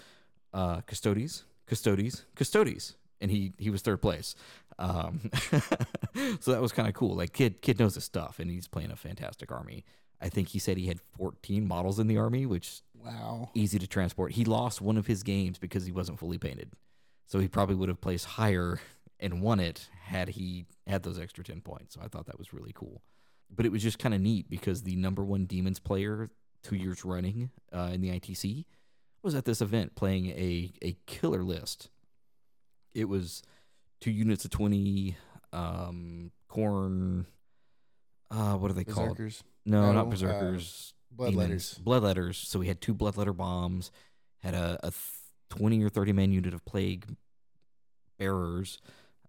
[0.54, 4.36] uh, Custodes, Custodes, Custodes, and he he was third place.
[4.80, 5.30] Um,
[6.40, 7.16] so that was kind of cool.
[7.16, 9.84] Like kid kid knows his stuff, and he's playing a fantastic army.
[10.22, 13.50] I think he said he had 14 models in the army, which Wow.
[13.56, 14.34] easy to transport.
[14.34, 16.70] He lost one of his games because he wasn't fully painted.
[17.32, 18.82] So he probably would have placed higher
[19.18, 21.96] and won it had he had those extra 10 points.
[21.96, 23.04] So I thought that was really cool.
[23.50, 26.30] But it was just kind of neat because the number one Demons player
[26.62, 28.66] two years running uh, in the ITC
[29.24, 31.90] was at this event playing a, a killer list.
[32.94, 33.44] It was
[34.02, 35.16] two units of 20
[35.54, 37.28] um, Khorne.
[38.30, 39.08] Uh, what are they called?
[39.66, 40.94] No, No, not uh, berserkers.
[41.10, 41.48] Blood demons.
[41.50, 41.74] letters.
[41.76, 42.38] Blood letters.
[42.38, 43.90] So we had two blood letter bombs,
[44.40, 45.21] had a, a th-
[45.52, 47.06] 20 or 30 man unit of plague
[48.18, 48.80] bearers.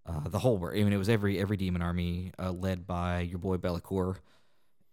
[0.06, 3.38] Uh, the whole, I mean, it was every every demon army uh, led by your
[3.38, 4.16] boy Be'lakor.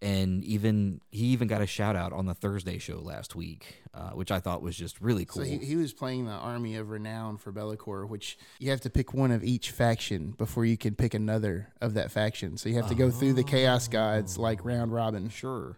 [0.02, 4.12] And even he even got a shout out on the Thursday show last week, uh,
[4.12, 5.44] which I thought was just really cool.
[5.44, 8.89] So he, he was playing the army of renown for Be'lakor, which you have to
[8.89, 12.56] pick one of each faction before you can pick another of that faction.
[12.56, 15.28] So you have to go through the chaos gods like round robin.
[15.30, 15.78] Sure.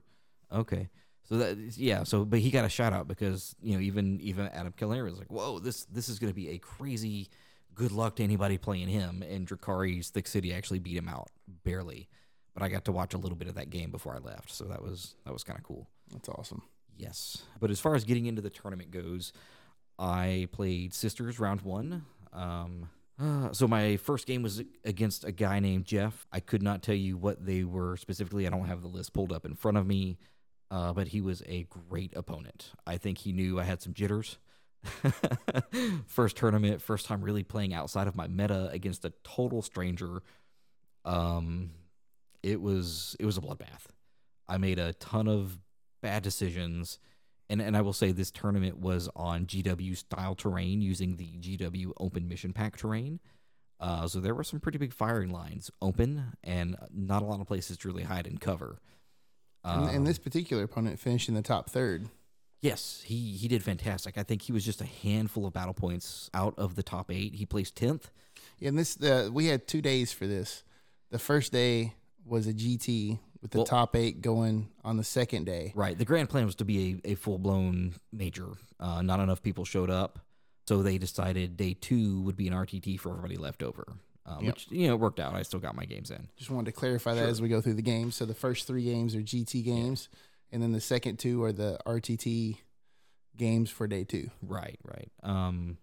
[0.52, 0.90] Okay.
[1.32, 2.04] So that yeah.
[2.04, 5.18] So but he got a shout out because you know even even Adam Keller was
[5.18, 7.30] like, whoa, this this is going to be a crazy
[7.74, 9.24] good luck to anybody playing him.
[9.24, 11.30] And Drukhari's Thick City actually beat him out
[11.64, 12.10] barely.
[12.54, 14.66] but I got to watch a little bit of that game before I left, so
[14.66, 15.88] that was that was kind of cool.
[16.12, 16.64] That's awesome.
[16.98, 19.32] Yes, but as far as getting into the tournament goes,
[19.98, 22.06] I played Sisters round one.
[22.34, 22.90] Um,
[23.20, 26.26] uh, so my first game was against a guy named Jeff.
[26.32, 28.46] I could not tell you what they were specifically.
[28.46, 30.18] I don't have the list pulled up in front of me,
[30.72, 32.72] uh, but he was a great opponent.
[32.88, 34.38] I think he knew I had some jitters.
[36.08, 40.24] first tournament, first time really playing outside of my meta against a total stranger.
[41.06, 41.72] Um,
[42.42, 43.86] it was it was a bloodbath.
[44.48, 45.60] I made a ton of
[46.02, 47.00] bad decisions.
[47.50, 51.92] And, and I will say this tournament was on GW style terrain using the GW
[52.00, 53.20] Open Mission Pack terrain.
[53.78, 57.48] Uh, so there were some pretty big firing lines open and not a lot of
[57.48, 58.80] places to really hide and cover.
[59.64, 62.10] And, and this particular opponent finished in the top third.
[62.62, 64.18] Yes, he he did fantastic.
[64.18, 67.34] I think he was just a handful of battle points out of the top eight.
[67.36, 68.12] He placed tenth.
[68.60, 70.64] Yeah, and this uh, we had two days for this.
[71.10, 71.96] The first day
[72.26, 75.74] was a GT with the Well- top eight going on the second day.
[75.76, 75.98] Right.
[75.98, 78.50] The grand plan was to be a, a full blown major.
[78.80, 80.20] Uh, not enough people showed up,
[80.68, 83.86] so they decided day two would be an RTT for everybody left over,
[84.26, 84.54] um, Yep.
[84.54, 85.34] which you know worked out.
[85.34, 86.28] I still got my games in.
[86.38, 87.30] Just wanted to clarify that Sure.
[87.30, 88.16] as we go through the games.
[88.16, 90.10] So the first three games are GT games,
[90.52, 92.58] and then the second two are the RTT
[93.38, 94.30] games for day two.
[94.42, 95.12] Right, right.
[95.24, 95.78] Um,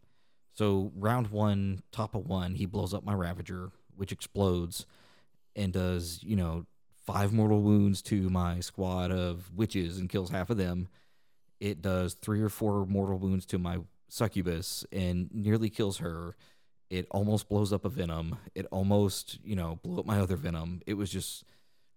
[0.54, 4.86] so round one, top of one, he blows up my Ravager, which explodes
[5.56, 6.66] and does you know
[7.06, 10.88] five mortal wounds to my squad of witches and kills half of them.
[11.58, 16.36] It does three or four mortal wounds to my succubus and nearly kills her.
[16.90, 18.36] It almost blows up a venom.
[18.54, 20.82] It almost you know blew up my other venom.
[20.86, 21.44] It was just.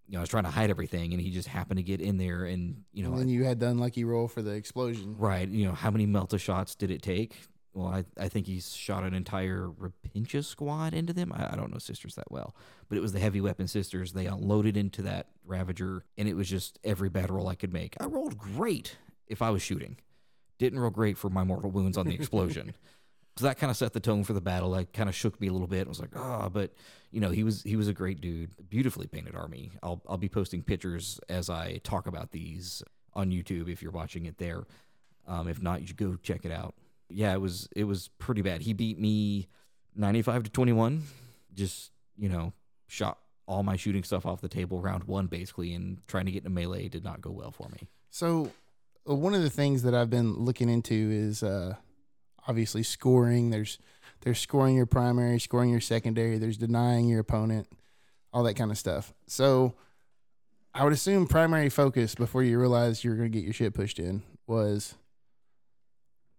[0.08, 2.18] You know, I was trying to hide everything, and he just happened to get in
[2.18, 5.14] there, and you know, and then you had the unlucky roll for the explosion.
[5.16, 5.48] Right.
[5.48, 7.36] You know, how many Melta shots did it take?
[7.74, 11.32] Well, I, I think he's shot an entire Repentia squad into them.
[11.32, 12.54] I, I don't know sisters that well,
[12.88, 14.12] but it was the heavy weapon sisters.
[14.12, 17.96] They unloaded into that Ravager, and it was just every bad roll I could make.
[17.98, 19.96] I rolled great if I was shooting.
[20.58, 22.74] Didn't roll great for my mortal wounds on the explosion.
[23.36, 24.72] so that kind of set the tone for the battle.
[24.72, 25.86] That kind of shook me a little bit.
[25.86, 26.72] I was like, ah, but
[27.10, 28.50] you know, he was he was a great dude.
[28.68, 29.72] Beautifully painted army.
[29.82, 32.82] I'll I'll be posting pictures as I talk about these
[33.14, 34.64] on YouTube if you're watching it there.
[35.26, 36.74] Um, if not, you should go check it out.
[37.08, 38.62] Yeah, it was it was pretty bad.
[38.62, 39.48] He beat me
[39.96, 41.04] 95 to 21.
[41.54, 42.52] Just you know,
[42.86, 46.44] shot all my shooting stuff off the table round one basically, and trying to get
[46.44, 47.88] into melee did not go well for me.
[48.10, 48.50] So
[49.08, 51.76] uh, one of the things that I've been looking into is uh,
[52.46, 53.50] obviously scoring.
[53.50, 53.78] There's
[54.22, 56.38] there's scoring your primary, scoring your secondary.
[56.38, 57.68] There's denying your opponent,
[58.32, 59.12] all that kind of stuff.
[59.26, 59.74] So
[60.74, 63.74] I would assume primary focus before you realized you were going to get your shit
[63.74, 64.94] pushed in was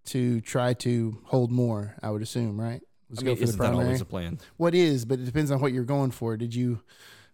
[0.05, 1.95] to try to hold more.
[2.01, 2.81] I would assume, right?
[3.09, 3.85] Was I mean, go for the primary.
[3.85, 4.39] always a plan?
[4.57, 6.35] what is, but it depends on what you're going for.
[6.37, 6.81] Did you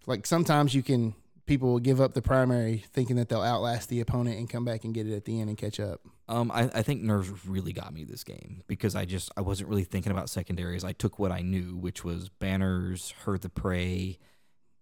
[0.06, 1.14] like sometimes you can
[1.50, 4.84] people will give up the primary thinking that they'll outlast the opponent and come back
[4.84, 6.02] and get it at the end and catch up.
[6.30, 9.68] Um, I, I think nerves really got me this game because I just I wasn't
[9.68, 10.84] really thinking about secondaries.
[10.84, 14.20] I took what I knew, which was banners, herd the prey,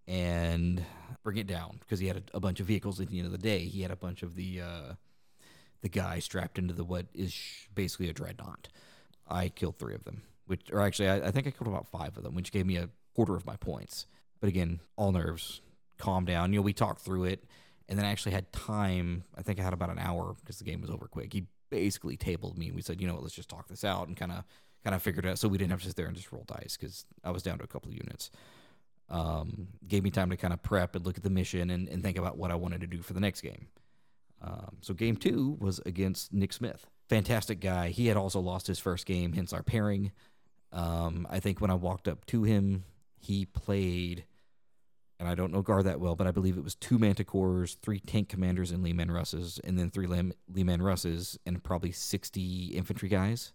[0.06, 0.84] and
[1.24, 3.32] bring it down because he had a, a bunch of vehicles at the end of
[3.32, 3.60] the day.
[3.60, 4.94] He had a bunch of the uh,
[5.82, 7.34] the guy strapped into the what is
[7.74, 8.68] basically a dreadnought.
[9.26, 12.18] I killed three of them, which or actually I, I think I killed about five
[12.18, 14.06] of them, which gave me a quarter of my points.
[14.42, 15.62] But again, all nerves.
[15.98, 16.52] Calm down.
[16.52, 17.46] You know, we talked through it
[17.90, 19.24] and then I actually had time.
[19.38, 21.34] I think I had about an hour because the game was over quick.
[21.34, 22.72] He basically tabled me.
[22.72, 24.44] We said, you know what, let's just talk this out and kind of
[24.84, 25.40] kind of figured it out.
[25.40, 27.58] So we didn't have to sit there and just roll dice because I was down
[27.60, 28.32] to a couple of units.
[29.10, 32.04] Um, gave me time to kind of prep and look at the mission and, and
[32.04, 33.68] think about what I wanted to do for the next game.
[34.42, 36.86] Um, so game two was against Nick Smith.
[37.10, 37.90] Fantastic guy.
[37.90, 40.12] He had also lost his first game, hence our pairing.
[40.74, 42.84] Um, I think when I walked up to him,
[43.18, 44.26] he played
[45.20, 48.00] and I don't know Gar that well, but I believe it was two Manticores, three
[48.00, 53.54] tank commanders and Leman Russes, and then three Leman Russes, and probably 60 infantry guys.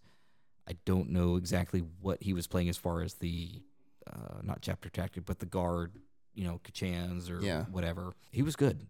[0.68, 3.62] I don't know exactly what he was playing as far as the,
[4.06, 5.92] uh, not chapter tactic, but the guard,
[6.34, 7.64] you know, Catachans or Yeah.
[7.64, 8.14] whatever.
[8.30, 8.86] He was good.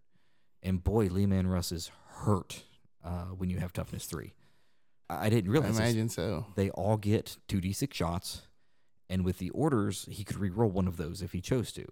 [0.62, 2.62] And boy, Leman Russes hurt
[3.04, 4.32] uh, when you have toughness three.
[5.10, 6.46] I, I didn't I realize this imagine so.
[6.54, 8.42] they all get 2d6 shots
[9.10, 11.84] and with the orders he could re-roll one of those if he chose to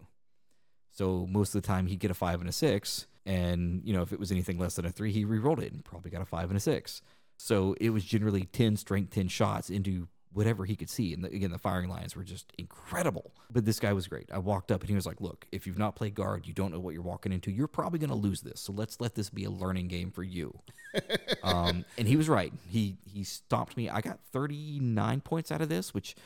[1.01, 4.03] so most of the time he'd get a 5 and a 6 and you know
[4.03, 6.27] if it was anything less than a 3 he re-rolled it and probably got a
[6.27, 7.03] 5 and a 6
[7.39, 11.29] so it was generally 10 strength 10 shots into whatever he could see and the,
[11.29, 14.81] again the firing lines were just incredible but this guy was great i walked up
[14.81, 17.03] and he was like look if you've not played guard you don't know what you're
[17.03, 19.89] walking into you're probably going to lose this so let's let this be a learning
[19.89, 20.53] game for you
[21.43, 22.53] um, and he was right.
[22.69, 23.89] He he stopped me.
[23.89, 26.17] I got 39 points out of this, which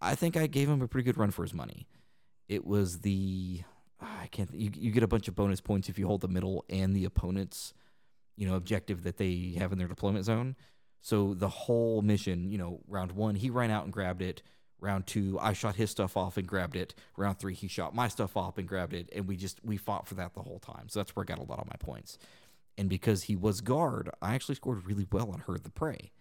[0.00, 1.86] I think I gave him a pretty good run for his money.
[2.48, 3.62] It was the
[4.00, 4.52] I can't.
[4.54, 7.04] You you get a bunch of bonus points if you hold the middle and the
[7.04, 7.74] opponent's,
[8.36, 10.56] you know, objective that they have in their deployment zone.
[11.02, 14.42] So the whole mission, you know, round one, he ran out and grabbed it.
[14.82, 16.94] Round two, I shot his stuff off and grabbed it.
[17.16, 20.06] Round three, he shot my stuff off and grabbed it, and we just we fought
[20.06, 20.88] for that the whole time.
[20.88, 22.18] So that's where I got a lot of my points.
[22.78, 26.12] And because he was guard, I actually scored really well on Herd the Prey,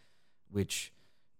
[0.51, 0.91] which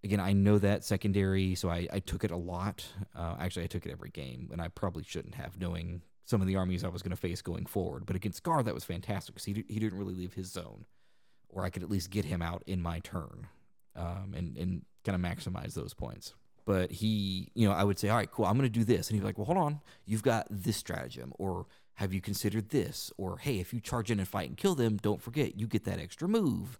[0.01, 2.85] again I know that secondary, so I, I took it a lot.
[3.13, 6.47] Uh, actually, I took it every game, and I probably shouldn't have, knowing some of
[6.47, 8.05] the armies I was going to face going forward.
[8.05, 10.85] But against guard, that was fantastic because he he didn't really leave his zone,
[11.49, 13.47] or I could at least get him out in my turn,
[13.95, 16.33] um, and and kind of maximize those points
[16.69, 19.09] but he, you know, I would say, all right, cool, I'm going to do this.
[19.09, 21.65] And he's like, well, hold on, you've got this stratagem, or
[21.95, 23.11] have you considered this?
[23.17, 25.85] Or, hey, if you charge in and fight and kill them, don't forget, you get
[25.85, 26.77] that extra move,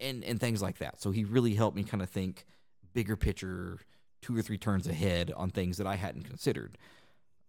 [0.00, 1.02] and, and things like that.
[1.02, 2.46] So he really helped me kind of think
[2.94, 3.80] bigger picture,
[4.22, 6.78] two or three turns ahead on things that I hadn't considered.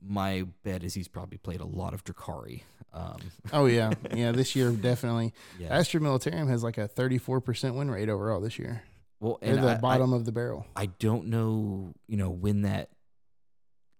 [0.01, 2.61] My bet is he's probably played a lot of Drukhari.
[2.93, 3.17] Um,
[3.53, 4.31] Oh yeah, yeah.
[4.31, 5.33] This year definitely.
[5.59, 5.69] yeah.
[5.77, 8.83] Astra Militarum has like a 34% win rate overall this year.
[9.19, 10.65] well, They're and the I- I- bottom of the barrel.
[10.75, 12.89] I don't know, you know, when that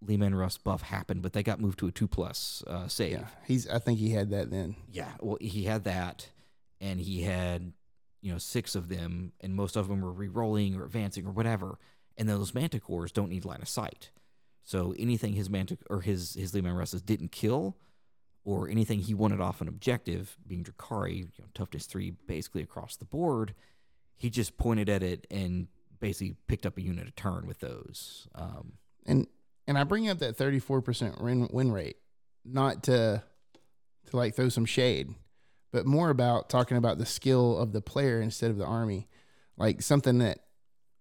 [0.06, 3.14] Leman Russ buff happened, but they got moved to a two plus uh, save.
[3.14, 3.68] Yeah, he's.
[3.68, 4.76] I think he had that then.
[4.92, 6.30] Yeah, well, he had that,
[6.80, 7.74] and he had,
[8.22, 11.80] you know, six of them, and most of them were re-rolling or advancing or whatever.
[12.16, 14.12] And those manticores don't need line of sight,
[14.68, 17.78] so anything his mantic or his his Leman Russes didn't kill,
[18.44, 22.98] or anything he wanted off an objective, being Drukhari, you know, toughness three basically across
[22.98, 23.56] the board,
[24.18, 25.68] he just pointed at it and
[26.02, 28.28] basically picked up a unit a turn with those.
[28.36, 28.74] Um,
[29.06, 29.28] And
[29.68, 31.98] and I bring up that 34% win win rate,
[32.44, 33.24] not to
[34.08, 35.16] to like throw some shade,
[35.72, 39.08] but more about talking about the skill of the player instead of the army.
[39.56, 40.40] Like something that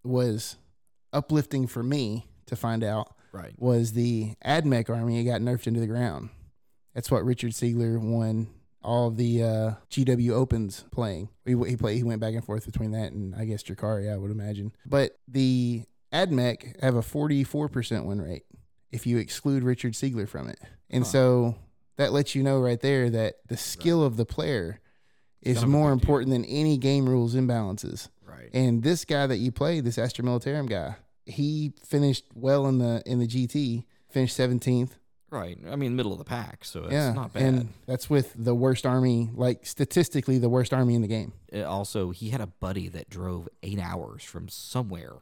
[0.04, 0.56] was
[1.12, 3.54] uplifting for me to find out right.
[3.58, 6.30] was the AdMech army got nerfed into the ground.
[6.94, 8.48] That's what Richard Siegler won
[8.82, 11.28] all of the uh, GW Opens playing.
[11.44, 11.96] He, he played.
[11.96, 14.72] He went back and forth between that and I guess Drukhari, I would imagine.
[14.86, 15.82] But the
[16.12, 18.44] AdMech have a 44% win rate
[18.92, 20.58] if you exclude Richard Siegler from it.
[20.88, 21.10] And Huh.
[21.10, 21.54] so
[21.96, 24.80] that lets you know right there that the skill of the player
[25.42, 28.08] is more important than any game rules imbalances.
[28.24, 28.50] Right.
[28.52, 30.96] And this guy that you play, this Astra Militarum guy,
[31.26, 34.96] he finished well in the in the GT, finished seventeenth.
[35.28, 35.58] Right.
[35.68, 37.42] I mean, middle of the pack, so it's Yeah, not bad.
[37.42, 41.32] and that's with the worst army, like statistically the worst army in the game.
[41.52, 45.14] Uh, also, he had a buddy that drove eight hours from somewhere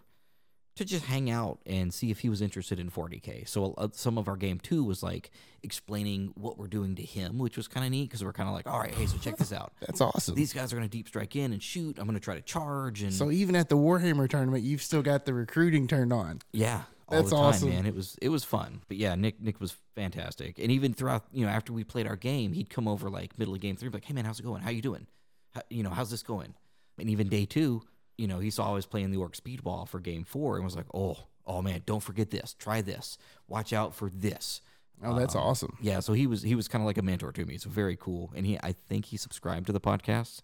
[0.77, 3.49] to just hang out and see if he was interested in 40k.
[3.49, 5.31] So uh, some of our game two was like
[5.63, 8.55] explaining what we're doing to him, which was kind of neat because we're kind of
[8.55, 9.73] like, all right, hey, so check this out.
[9.81, 10.35] That's awesome.
[10.35, 11.99] These guys are going to deep strike in and shoot.
[11.99, 15.03] I'm going to try to charge and so even at the Warhammer tournament, you've still
[15.03, 16.41] got the recruiting turned on.
[16.53, 17.69] Yeah, That's time, awesome.
[17.71, 17.87] man.
[17.87, 18.83] It was it was fun.
[18.89, 20.59] But yeah, Nick Nick was fantastic.
[20.59, 23.55] And even throughout, you know, after we played our game, he'd come over like middle
[23.55, 24.63] of game three, be like, "Hey man, how's it going?
[24.63, 25.07] How you doing?
[25.55, 26.55] How, you know, how's this going?"
[26.99, 27.83] And even day two,
[28.19, 30.77] you know, he saw I was playing the Orc Speedball for game four and was
[30.77, 32.55] like, "Oh, oh man, don't forget this.
[32.59, 33.19] Try this.
[33.49, 34.61] Watch out for this."
[35.03, 35.77] Oh, that's Um, awesome.
[35.81, 37.59] Yeah, so he was he was kind of like a mentor to me.
[37.59, 38.33] So very cool.
[38.37, 40.41] And he I think he subscribed to the podcast.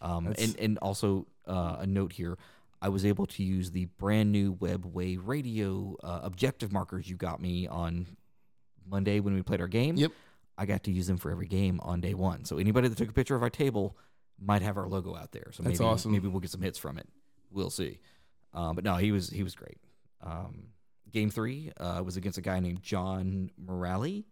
[0.00, 2.36] Um, That's- and and also uh, a note here.
[2.80, 7.40] I was able to use the brand new Webway radio uh, objective markers you got
[7.40, 8.08] me on
[8.84, 9.96] Monday when we played our game.
[9.96, 10.10] Yep.
[10.58, 12.44] I got to use them for every game on day one.
[12.44, 13.96] So anybody that took a picture of our table
[14.44, 15.48] might have our logo out there.
[15.52, 16.12] So That's maybe awesome.
[16.12, 17.08] maybe we'll get some hits from it.
[17.50, 17.98] We'll see.
[18.54, 19.78] Um, but no, he was he was great.
[20.22, 20.68] Um,
[21.10, 24.24] game three uh, was against a guy named John Morale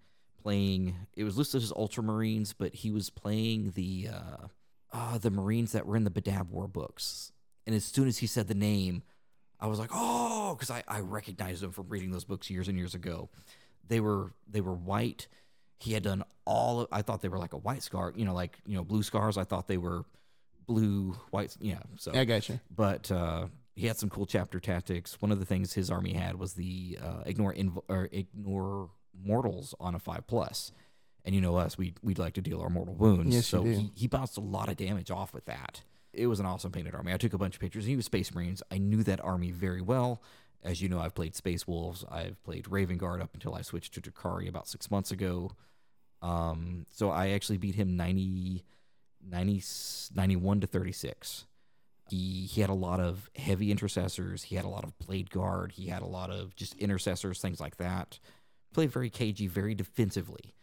[0.42, 0.94] playing.
[1.16, 4.46] It was listed as Ultramarines, but he was playing the uh,
[4.92, 7.32] uh, the Marines that were in the Badab War books.
[7.66, 9.02] And as soon as he said the name,
[9.60, 12.76] I was like, oh, because I, I recognized them from reading those books years and
[12.78, 13.28] years ago.
[13.86, 15.28] They were they were white.
[15.80, 16.82] He had done all.
[16.82, 19.02] Of, I thought they were like a white scar, you know, like you know blue
[19.02, 19.36] scars.
[19.38, 20.04] I thought they were
[20.66, 21.56] blue, white.
[21.60, 21.78] Yeah.
[21.98, 22.60] So I got you.
[22.74, 25.20] but uh, he had some cool chapter tactics.
[25.20, 28.90] One of the things his army had was the uh, ignore inv- or ignore
[29.24, 30.72] mortals on a five plus,
[31.24, 33.34] and you know us, we we'd like to deal our mortal wounds.
[33.34, 35.82] Yes, so he, he bounced a lot of damage off with that.
[36.12, 37.12] It was an awesome painted army.
[37.12, 37.84] I took a bunch of pictures.
[37.84, 38.62] He was Space Marines.
[38.70, 40.20] I knew that army very well.
[40.62, 42.04] As you know, I've played Space Wolves.
[42.10, 45.52] I've played Raven Guard up until I switched to Drukhari about six months ago.
[46.22, 48.64] Um, so I actually beat him 90,
[49.26, 49.62] 90
[50.14, 51.46] 91 to 36.
[52.08, 54.44] He, he had a lot of heavy intercessors.
[54.44, 55.72] He had a lot of blade guard.
[55.72, 58.18] He had a lot of just intercessors, things like that.
[58.74, 60.54] Played very cagey, very defensively,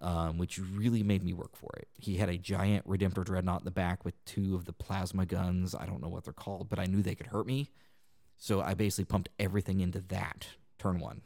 [0.00, 1.88] um, which really made me work for it.
[1.98, 5.74] He had a giant Redemptor Dreadnought in the back with two of the plasma guns.
[5.74, 7.70] I don't know what they're called, but I knew they could hurt me.
[8.38, 10.48] So I basically pumped everything into that
[10.78, 11.22] turn one.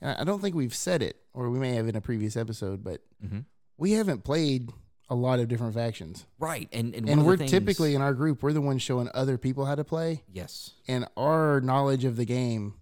[0.00, 2.36] And I I don't think we've said it, or we may have in a previous
[2.36, 3.44] episode, but Mhm.
[3.76, 4.70] we haven't played
[5.10, 6.26] a lot of different factions.
[6.38, 9.38] Right, and and, And we're things- typically in our group, we're the ones showing other
[9.38, 12.74] people how to play, yes, and our knowledge of the game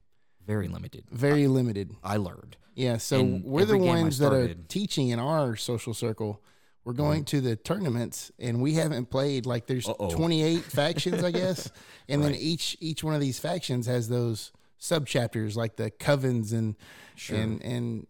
[0.45, 1.05] very limited.
[1.11, 1.95] very limited.
[2.03, 2.57] I learned.
[2.75, 6.43] Yeah, so And we're the ones that are teaching in our social circle.
[6.85, 9.45] We're going to the tournaments, and we haven't played.
[9.47, 10.11] Like, there's Uh-oh.
[10.11, 11.69] 28 factions, I guess,
[12.09, 16.53] and then each each one of these factions has those sub chapters, like the covens
[16.53, 16.77] and
[17.15, 17.39] Sure.
[17.39, 18.07] and and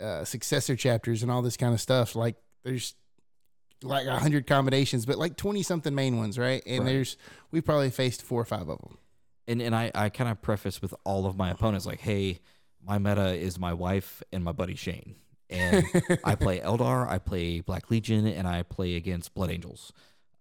[0.00, 2.14] uh, successor chapters and all this kind of stuff.
[2.14, 2.94] Like, there's
[3.82, 6.62] like a hundred combinations, but like 20 something main ones, right?
[6.66, 6.92] And Right.
[6.92, 7.16] there's
[7.50, 8.98] we probably faced four or five of them.
[9.48, 12.40] and and I, I kind of preface with all of my opponents like, hey,
[12.84, 15.16] my meta is my wife and my buddy Shane,
[15.50, 15.84] and
[16.24, 19.92] I play Eldar, I play Black Legion, and I play against Blood Angels,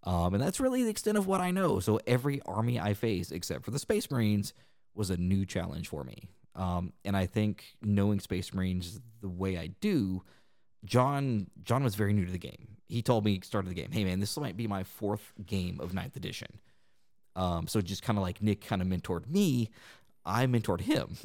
[0.03, 1.79] um, and that's really the extent of what I know.
[1.79, 4.53] So every army I face, except for the Space Marines,
[4.95, 6.29] was a new challenge for me.
[6.55, 10.23] Um, and I think knowing Space Marines the way I do,
[10.85, 12.77] John John was very new to the game.
[12.87, 15.93] He told me started the game, hey man, this might be my fourth game of
[15.93, 16.59] ninth edition.
[17.35, 19.69] Um, so just kind of like Nick kind of mentored me,
[20.25, 21.17] I mentored him.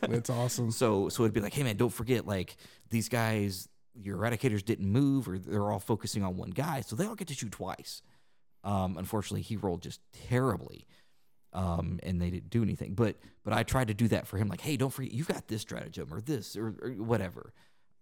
[0.00, 0.70] That's awesome.
[0.70, 2.56] so so it'd be like, hey man, don't forget like
[2.90, 7.06] these guys, your eradicators didn't move, or they're all focusing on one guy, so they
[7.06, 8.02] all get to shoot twice.
[8.64, 10.86] Um, unfortunately, he rolled just terribly,
[11.54, 12.94] um, and they didn't do anything.
[12.94, 15.48] But but I tried to do that for him, like, hey, don't forget, you've got
[15.48, 17.52] this stratagem or this or, or whatever.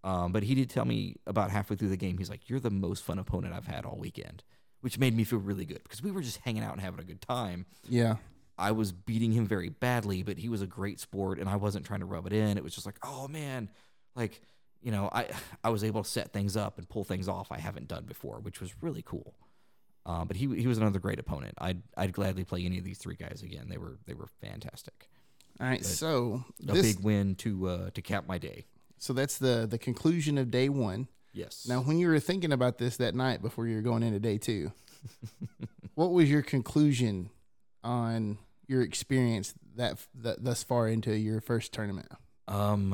[0.04, 2.70] Um, but he did tell me about halfway through the game, he's like, you're the
[2.70, 4.42] most fun opponent I've had all weekend,
[4.80, 7.04] which made me feel really good because we were just hanging out and having a
[7.04, 7.66] good time.
[7.88, 8.16] Yeah.
[8.58, 11.86] I was beating him very badly, but he was a great sport, and I wasn't
[11.86, 12.56] trying to rub it in.
[12.56, 13.68] It was just like, oh man,
[14.14, 14.40] like
[14.82, 15.28] you know, I
[15.64, 18.40] I was able to set things up and pull things off I haven't done before,
[18.40, 19.34] which was really cool.
[20.04, 21.54] Uh, but he he was another great opponent.
[21.58, 23.66] I'd I'd gladly play any of these three guys again.
[23.68, 25.08] They were they were fantastic.
[25.60, 25.84] All right.
[25.84, 28.66] So A this, big win to uh, to cap my day.
[28.98, 31.08] so that's the the conclusion of day one.
[31.32, 31.66] Yes.
[31.66, 34.36] Now, when you were thinking about this that night before you were going into day
[34.38, 34.72] two,
[35.94, 37.30] what was your conclusion
[37.82, 42.08] on your experience that, that thus far into your first tournament?
[42.48, 42.90] Um,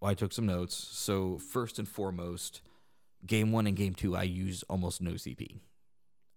[0.00, 0.74] well, I took some notes.
[0.74, 2.62] So first and foremost,
[3.26, 5.60] game one and game two, I used almost no CP,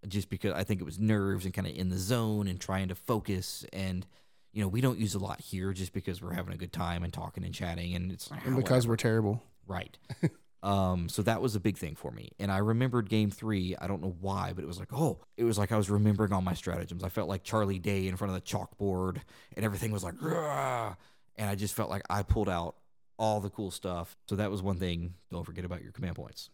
[0.08, 2.88] just because I think it was nerves and kind of in the zone and trying
[2.89, 3.66] to focus.
[3.74, 4.05] And
[4.53, 7.03] you know, we don't use a lot here just because we're having a good time
[7.03, 9.43] and talking and chatting, and it's And because we're terrible.
[9.68, 9.97] right.
[10.64, 12.32] Um, so that was a big thing for me.
[12.39, 13.76] And I remembered game three.
[13.80, 16.34] I don't know why, but it was like, oh, it was like I was remembering
[16.34, 17.03] all my stratagems.
[17.03, 19.22] I felt like Charlie Day in front of the chalkboard
[19.55, 20.95] and everything was like, "Rah!"
[21.36, 22.76] and I just felt like I pulled out
[23.20, 24.18] all the cool stuff.
[24.28, 25.14] So that was one thing.
[25.32, 26.49] Don't forget about your command points.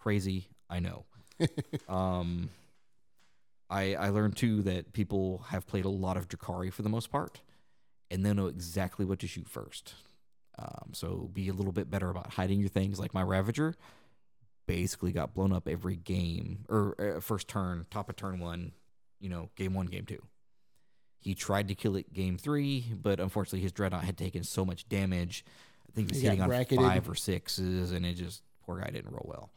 [0.00, 1.04] Crazy, I know.
[1.88, 2.50] um,
[3.70, 7.10] I I learned too that people have played a lot of Drukhari for the most
[7.10, 7.40] part,
[8.10, 9.94] and they know exactly what to shoot first.
[10.58, 12.98] Um, so be a little bit better about hiding your things.
[12.98, 13.76] Like my Ravager,
[14.66, 18.72] basically got blown up every game or uh, first turn, top of turn one.
[19.20, 20.22] You know, game one, game two.
[21.18, 24.88] He tried to kill it game three, but unfortunately his dreadnought had taken so much
[24.88, 25.44] damage.
[25.88, 26.78] I think he was He hitting on bracketed.
[26.84, 29.50] five or sixes, and it just poor guy didn't roll well,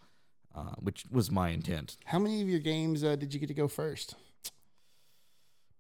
[0.55, 1.97] uh, which was my intent.
[2.05, 4.15] How many of your games uh, did you get to go first?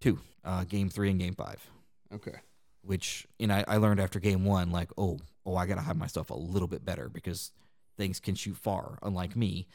[0.01, 1.65] Two, uh, game three and game five.
[2.13, 2.35] Okay.
[2.83, 5.17] which and I, I learned after game one like oh
[5.47, 7.51] oh i gotta hide myself a little bit better because
[7.97, 9.65] things can shoot far unlike me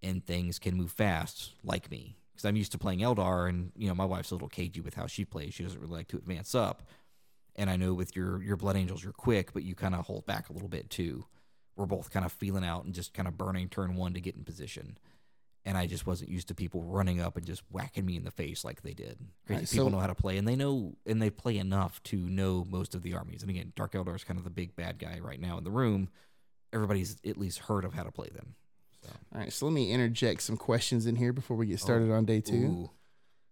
[0.00, 3.88] and things can move fast like me because i'm used to playing eldar and you
[3.88, 6.16] know my wife's a little cagey with how she plays she doesn't really like to
[6.16, 6.84] advance up
[7.56, 10.24] and i know with your your blood angels you're quick but you kind of hold
[10.24, 11.24] back a little bit too
[11.78, 14.34] we're both kind of feeling out and just kind of burning turn one to get
[14.36, 14.98] in position
[15.64, 18.30] and I just wasn't used to people running up and just whacking me in the
[18.30, 19.18] face like they did.
[19.46, 22.02] Crazy Right, people so- know how to play, and they know and they play enough
[22.04, 23.42] to know most of the armies.
[23.42, 25.70] And again, Dark Eldar is kind of the big bad guy right now in the
[25.70, 26.08] room.
[26.72, 28.54] Everybody's at least heard of how to play them.
[29.02, 29.52] So, All right.
[29.52, 32.54] So let me interject some questions in here before we get started on day two.
[32.54, 32.90] ooh,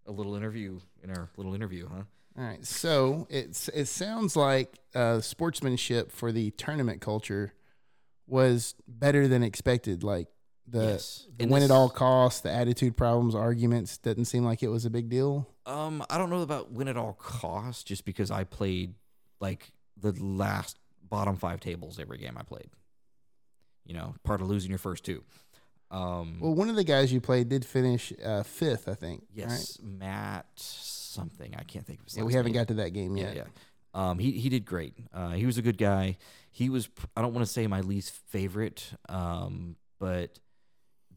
[0.07, 2.03] a little interview in our little interview, huh?
[2.39, 2.65] All right.
[2.65, 7.53] So it's it sounds like uh, sportsmanship for the tournament culture
[8.27, 10.03] was better than expected.
[10.03, 10.27] Like
[10.67, 11.27] the, Yes.
[11.37, 14.89] the win at all costs, the attitude problems, arguments doesn't seem like it was a
[14.89, 15.47] big deal.
[15.65, 18.93] Um, I don't know about win at all costs, just because I played
[19.39, 20.77] like the last
[21.09, 22.69] bottom five tables every game I played.
[23.85, 25.23] You know, part of losing your first two.
[25.89, 29.21] Um, Well, one of the guys you played did finish uh, fifth, I think.
[29.21, 29.49] right?
[29.49, 32.59] yes, Matt something I can't think of his Yeah, we haven't name.
[32.61, 33.35] got to that game Yeah, yet.
[33.37, 33.43] yeah.
[33.97, 34.93] Um, he he did great.
[35.11, 36.17] Uh, he was a good guy.
[36.51, 40.37] He was I don't want to say my least favorite, um, but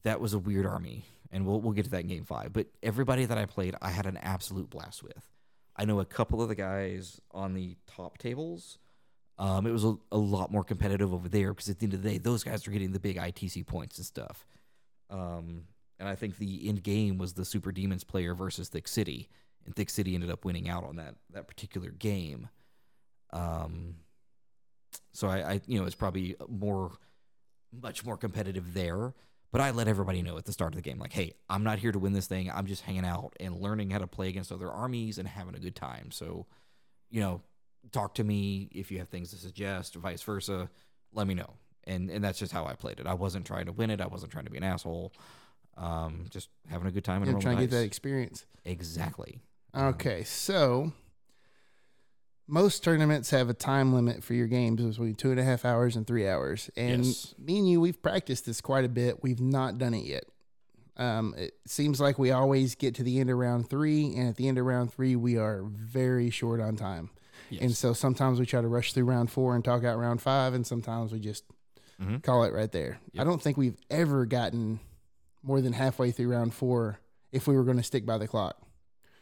[0.03, 2.55] that was a weird army, and we'll we'll get to that in game five.
[2.55, 5.29] But everybody that I played, I had an absolute blast with.
[5.77, 8.79] I know a couple of the guys on the top tables.
[9.37, 12.03] Um, it was a, a lot more competitive over there because at the end of
[12.03, 14.47] the day, those guys are getting the big ITC points and stuff.
[15.11, 15.65] Um,
[15.99, 19.29] and I think the end game was the Super Demons player versus Thicc City,
[19.67, 22.49] and Thicc City ended up winning out on that that particular game.
[23.33, 23.97] Um,
[25.13, 26.93] so I, I you know, it's probably more,
[27.73, 29.15] much more competitive there.
[29.53, 31.81] But I let everybody know at the start of the game, like, hey, I'm not
[31.81, 32.49] here to win this thing.
[32.53, 35.59] I'm just hanging out and learning how to play against other armies and having a
[35.59, 36.13] good time.
[36.13, 36.47] So,
[37.11, 37.43] you know,
[37.91, 40.71] talk to me if you have things to suggest, vice versa.
[41.13, 41.55] Let me know.
[41.85, 43.09] And and that's just how I played it.
[43.09, 44.01] I wasn't trying to win it.
[44.01, 45.13] I wasn't trying to be an asshole.
[45.77, 48.45] Um, just having a good time and You're trying to get that experience.
[48.65, 49.41] exactly.
[49.75, 50.93] Okay, so
[52.51, 55.97] most tournaments have a time limit for your games between two and a half hours
[55.97, 56.69] and three hours.
[56.77, 57.35] And Yes.
[57.39, 59.23] me and you, we've practiced this quite a bit.
[59.23, 60.25] We've not done it yet.
[60.97, 64.37] Um, it seems like we always get to the end of round three, and at
[64.37, 67.11] the end of round three, we are very short on time.
[67.49, 67.63] Yes.
[67.63, 70.53] And so sometimes we try to rush through round four and talk out round five,
[70.53, 71.45] and sometimes we just
[72.01, 72.23] Mhm.
[72.23, 73.01] call it right there.
[73.19, 74.81] I don't think we've ever gotten
[75.43, 76.99] more than halfway through round four
[77.33, 78.61] if we were going to stick by the clock.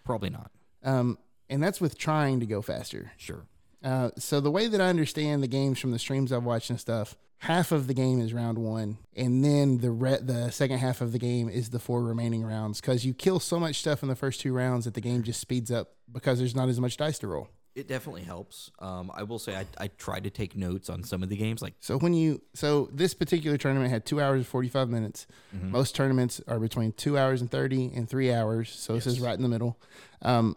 [0.04, 0.50] Probably not.
[0.82, 1.18] Um,
[1.50, 3.12] and that's with trying to go faster.
[3.16, 3.46] Sure.
[3.82, 6.80] Uh, so the way that I understand the games from the streams I've watched and
[6.80, 11.00] stuff, half of the game is round one, and then the re- the second half
[11.00, 14.08] of the game is the four remaining rounds because you kill so much stuff in
[14.08, 16.96] the first two rounds that the game just speeds up because there's not as much
[16.96, 17.48] dice to roll.
[17.76, 18.72] It definitely helps.
[18.80, 21.62] Um, I will say I, I tried to take notes on some of the games,
[21.62, 25.28] like So when you so this particular tournament had two hours and forty five minutes.
[25.56, 25.70] Mhm.
[25.70, 28.68] Most tournaments are between two hours and thirty and three hours.
[28.70, 29.78] So this is right in the middle.
[30.22, 30.56] Um,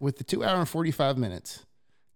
[0.00, 1.66] with the two hour and forty five minutes,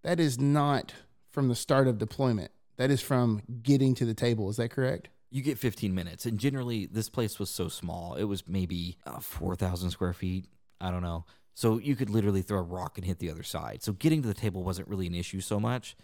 [0.03, 0.93] that is not
[1.29, 2.51] from the start of deployment.
[2.77, 4.49] That is from getting to the table.
[4.49, 5.07] Is that correct?
[5.35, 6.25] you get 15 minutes.
[6.25, 8.15] And generally, this place was so small.
[8.15, 10.45] It was maybe uh, 4,000 square feet.
[10.79, 11.25] I don't know.
[11.53, 13.83] So you could literally throw a rock and hit the other side.
[13.83, 15.97] So getting to the table wasn't really an issue so much.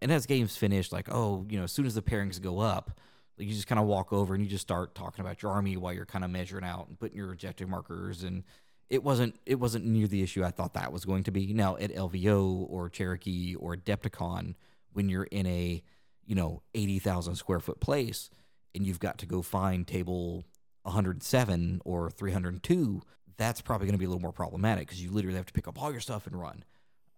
[0.00, 3.00] And as games finished, like, oh, you know, as soon as the pairings go up,
[3.38, 5.92] you just kind of walk over and you just start talking about your army while
[5.92, 8.22] you're kind of measuring out and putting your objective markers.
[8.22, 8.44] And
[8.88, 11.52] it wasn't it wasn't near the issue I thought that was going to be.
[11.52, 14.54] Now at LVO or Cherokee or Adepticon,
[14.92, 15.82] when you're in a
[16.24, 18.30] you know 80,000 square foot place
[18.74, 20.44] and you've got to go find table
[20.82, 23.02] 107 or 302,
[23.36, 25.68] that's probably going to be a little more problematic because you literally have to pick
[25.68, 26.64] up all your stuff and run.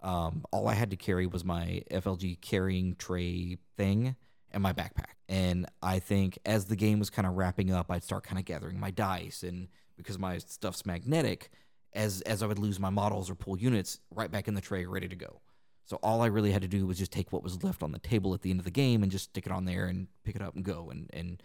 [0.00, 4.16] Um, all I had to carry was my FLG carrying tray thing
[4.50, 5.14] and my backpack.
[5.28, 8.44] And I think as the game was kind of wrapping up, I'd start kind of
[8.44, 9.68] gathering my dice, and
[9.98, 11.50] because my stuff's magnetic,
[11.92, 14.86] as as I would lose my models or pull units, right back in the tray,
[14.86, 15.42] ready to go.
[15.84, 17.98] So all I really had to do was just take what was left on the
[17.98, 20.36] table at the end of the game and just stick it on there and pick
[20.36, 21.42] it up and go and and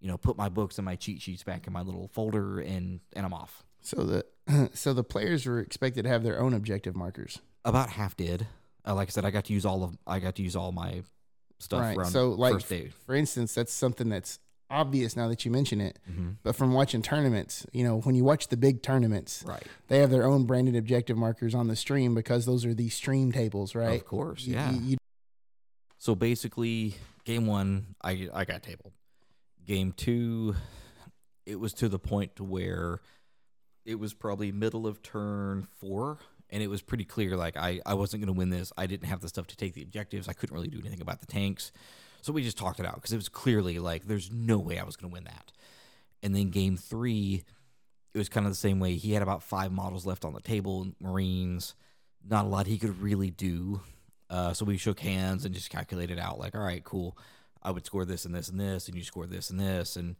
[0.00, 3.00] you know put my books and my cheat sheets back in my little folder and
[3.14, 3.64] and I'm off.
[3.82, 7.40] So the so the players were expected to have their own objective markers.
[7.64, 8.46] About half did.
[8.86, 10.72] Uh, like I said, I got to use all of I got to use all
[10.72, 11.02] my
[11.58, 12.06] stuff Right.
[12.06, 12.52] So, like.
[13.06, 14.38] For instance, that's something that's
[14.70, 15.98] obvious now that you mention it.
[16.06, 19.62] hmm But from watching tournaments, you know, when you watch the big tournaments, Right.
[19.88, 23.30] they have their own branded objective markers on the stream because those are the stream
[23.32, 24.00] tables, right?
[24.00, 24.44] Of course.
[24.46, 24.70] You- Yeah.
[24.72, 24.96] you- you-
[25.98, 26.94] So basically,
[27.24, 28.92] game one, I I got tabled.
[29.64, 30.54] Game two,
[31.46, 33.00] it was to the point to where
[33.86, 36.18] it was probably middle of turn four,
[36.50, 38.72] and it was pretty clear like I I wasn't going to win this.
[38.76, 40.28] I didn't have the stuff to take the objectives.
[40.28, 41.72] I couldn't really do anything about the tanks,
[42.24, 44.84] so we just talked it out because it was clearly like there's no way I
[44.84, 45.52] was going to win that.
[46.22, 47.44] And then game three,
[48.14, 48.94] it was kind of the same way.
[48.94, 51.74] He had about five models left on the table, Marines.
[52.26, 53.82] Not a lot he could really do.
[54.30, 57.14] Uh, so we shook hands and just calculated out like, all right, cool.
[57.62, 60.16] I would score this and this and this, and you score this and this, and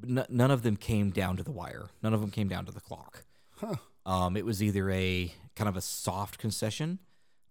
[0.00, 1.90] but n- none of them came down to the wire.
[2.02, 3.24] None of them came down to the clock.
[3.56, 3.74] Huh.
[4.06, 6.98] Um, it was either a kind of a soft concession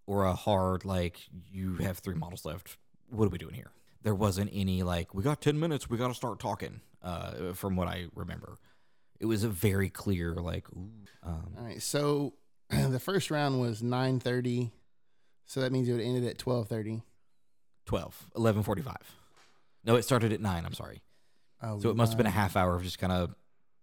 [0.08, 1.20] or a hard like
[1.52, 2.78] you have three models left.
[3.12, 3.70] What are we doing here?
[4.04, 5.90] There wasn't any like we got ten minutes.
[5.90, 6.82] We got to start talking.
[7.04, 8.58] Uh, from what I remember,
[9.20, 10.68] it was a very clear like.
[10.74, 10.92] Ooh,
[11.24, 11.82] um, All right.
[11.82, 12.34] So
[12.70, 14.72] the first round was nine thirty,
[15.46, 17.02] so that means it would ended at twelve thirty.
[17.88, 18.96] 12, 11.45.
[19.84, 21.02] No, it started at 9, I'm sorry.
[21.64, 23.34] Oh, So it must have been a half hour of just kind of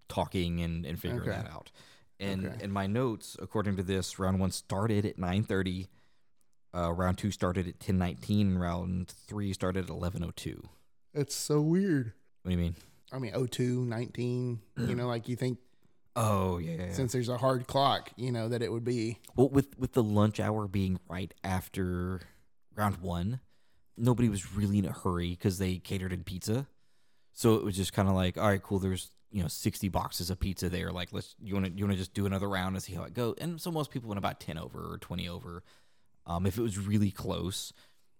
[0.08, 1.42] talking and, and figuring Okay.
[1.42, 1.72] that out.
[2.20, 2.64] And Okay.
[2.64, 5.88] in my notes, according to this, round one started at 9.30.
[6.74, 8.40] Uh, round two started at 10.19.
[8.42, 10.56] and Round three started at 11.02.
[10.56, 10.64] What
[11.14, 12.12] It's so weird.
[12.42, 12.76] What do you mean?
[13.12, 15.58] I mean, 02, 19, you know, like you think
[16.14, 16.86] Oh, yeah.
[16.86, 19.18] yeah, since there's a hard clock, you know, that it would be.
[19.36, 22.20] Well, with, with the lunch hour being right after
[22.74, 23.40] round one,
[23.96, 26.66] nobody was really in a hurry because they catered in pizza.
[27.32, 28.78] So it was just kind of like, all right, cool.
[28.80, 30.90] There's you know sixty boxes of pizza there.
[30.90, 33.04] Like, let's you want to you want to just do another round and see how
[33.04, 33.36] it goes.
[33.40, 35.62] And so most people went about ten over or twenty over,
[36.28, 37.72] um, if it was really close.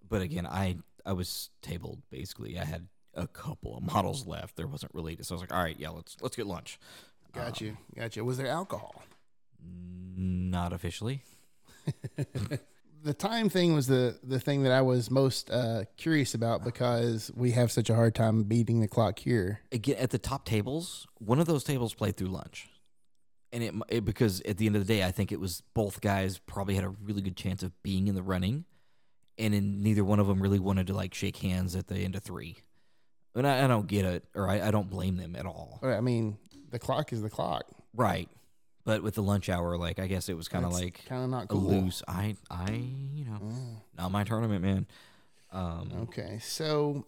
[0.09, 2.59] but again, I I was tabled basically.
[2.59, 4.57] I had a couple of models left.
[4.57, 6.79] There wasn't really so I was like, all right, yeah, let's let's get lunch.
[7.33, 7.77] Got you.
[7.95, 8.25] Got you.
[8.25, 9.03] Was there alcohol?
[10.17, 11.23] Not officially.
[13.03, 17.31] the time thing was the the thing that I was most uh, curious about because
[17.37, 19.61] we have such a hard time beating the clock here.
[19.73, 22.69] Again, at the top tables, one of those tables played through lunch,
[23.53, 26.01] and it, it because at the end of the day, I think it was both
[26.01, 28.65] guys probably had a really good chance of being in the running,
[29.39, 32.15] and in neither one of them really wanted to like shake hands at the end
[32.17, 32.57] of three.
[33.35, 35.79] And I, I don't get it, or I, I don't blame them at all.
[35.83, 36.39] I mean,
[36.71, 37.65] the clock is the clock.
[37.95, 38.29] Right.
[38.85, 41.31] But with the lunch hour, like I guess it was kind of like kind of
[41.31, 41.61] not cool.
[41.61, 42.03] loose.
[42.09, 43.77] I I you know Mm.
[43.99, 44.87] not my tournament, man.
[45.53, 47.07] Um, Okay, so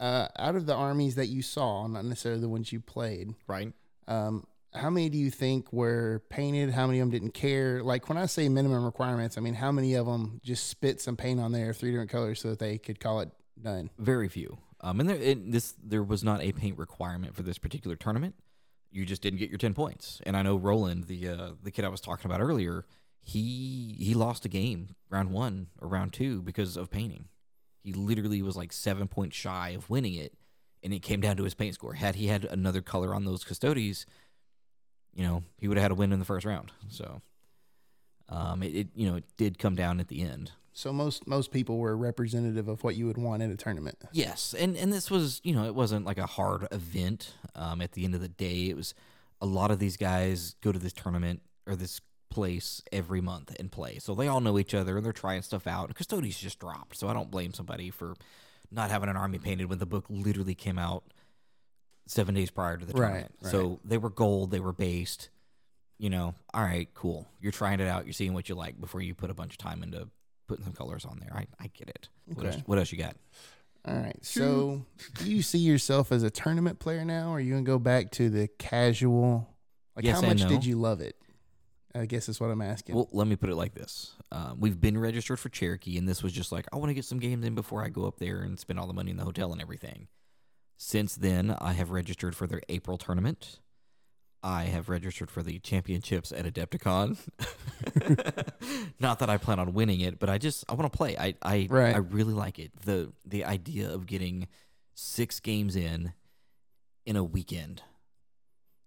[0.00, 3.72] uh, out of the armies that you saw, not necessarily the ones you played, right.
[4.06, 4.46] um,
[4.78, 6.70] how many do you think were painted?
[6.70, 7.82] How many of them didn't care?
[7.82, 11.16] Like when I say minimum requirements, I mean how many of them just spit some
[11.16, 13.90] paint on there, three different colors, so that they could call it done.
[13.98, 14.58] Very few.
[14.80, 18.34] Um, and there this there was not a paint requirement for this particular tournament.
[18.90, 20.20] You just didn't get your ten points.
[20.24, 22.86] And I know Roland, the uh, the kid I was talking about earlier,
[23.20, 27.26] he he lost a game round one or round two because of painting.
[27.82, 30.34] He literally was like seven points shy of winning it,
[30.82, 31.94] and it came down to his paint score.
[31.94, 34.06] Had he had another color on those custodes,
[35.14, 36.70] you know, he would have had a win in the first round.
[36.88, 37.20] So,
[38.28, 40.52] um, it, it you know it did come down at the end.
[40.72, 43.98] So most most people were representative of what you would want in a tournament.
[44.12, 47.34] Yes, and and this was you know it wasn't like a hard event.
[47.54, 48.94] Um, at the end of the day, it was
[49.40, 52.00] a lot of these guys go to this tournament or this
[52.30, 55.66] place every month and play, so they all know each other and they're trying stuff
[55.66, 55.86] out.
[55.86, 58.14] And Custodes just dropped, so I don't blame somebody for
[58.70, 61.02] not having an army painted when the book literally came out
[62.10, 63.34] seven days prior to the Right, tournament.
[63.42, 63.50] right.
[63.50, 65.30] So they were gold, they were based.
[66.00, 67.26] You know, all right, cool.
[67.40, 68.06] You're trying it out.
[68.06, 70.08] You're seeing what you like before you put a bunch of time into
[70.46, 71.32] putting some colors on there.
[71.34, 72.08] I, I get it.
[72.26, 72.54] What, Okay.
[72.56, 73.16] else, what else you got?
[73.84, 74.16] All right.
[74.22, 74.84] So
[75.16, 78.12] do you see yourself as a tournament player now, or are you gonna go back
[78.12, 79.48] to the casual?
[79.96, 80.54] Like Yes how and much no.
[80.54, 81.16] did you love it?
[81.94, 82.94] I guess that's what I'm asking.
[82.94, 86.22] Well, let me put it like this: um, we've been registered for Cherokee, and this
[86.22, 88.42] was just like I want to get some games in before I go up there
[88.42, 90.06] and spend all the money in the hotel and everything.
[90.80, 93.58] Since then, I have registered for their April tournament.
[94.44, 97.18] I have registered for the championships at Adepticon.
[99.00, 101.16] Not that I plan on winning it, but I just I want to play.
[101.18, 101.94] I I Right.
[101.94, 102.70] I really like it.
[102.84, 104.46] the The idea of getting
[104.94, 106.12] six games in
[107.04, 107.82] in a weekend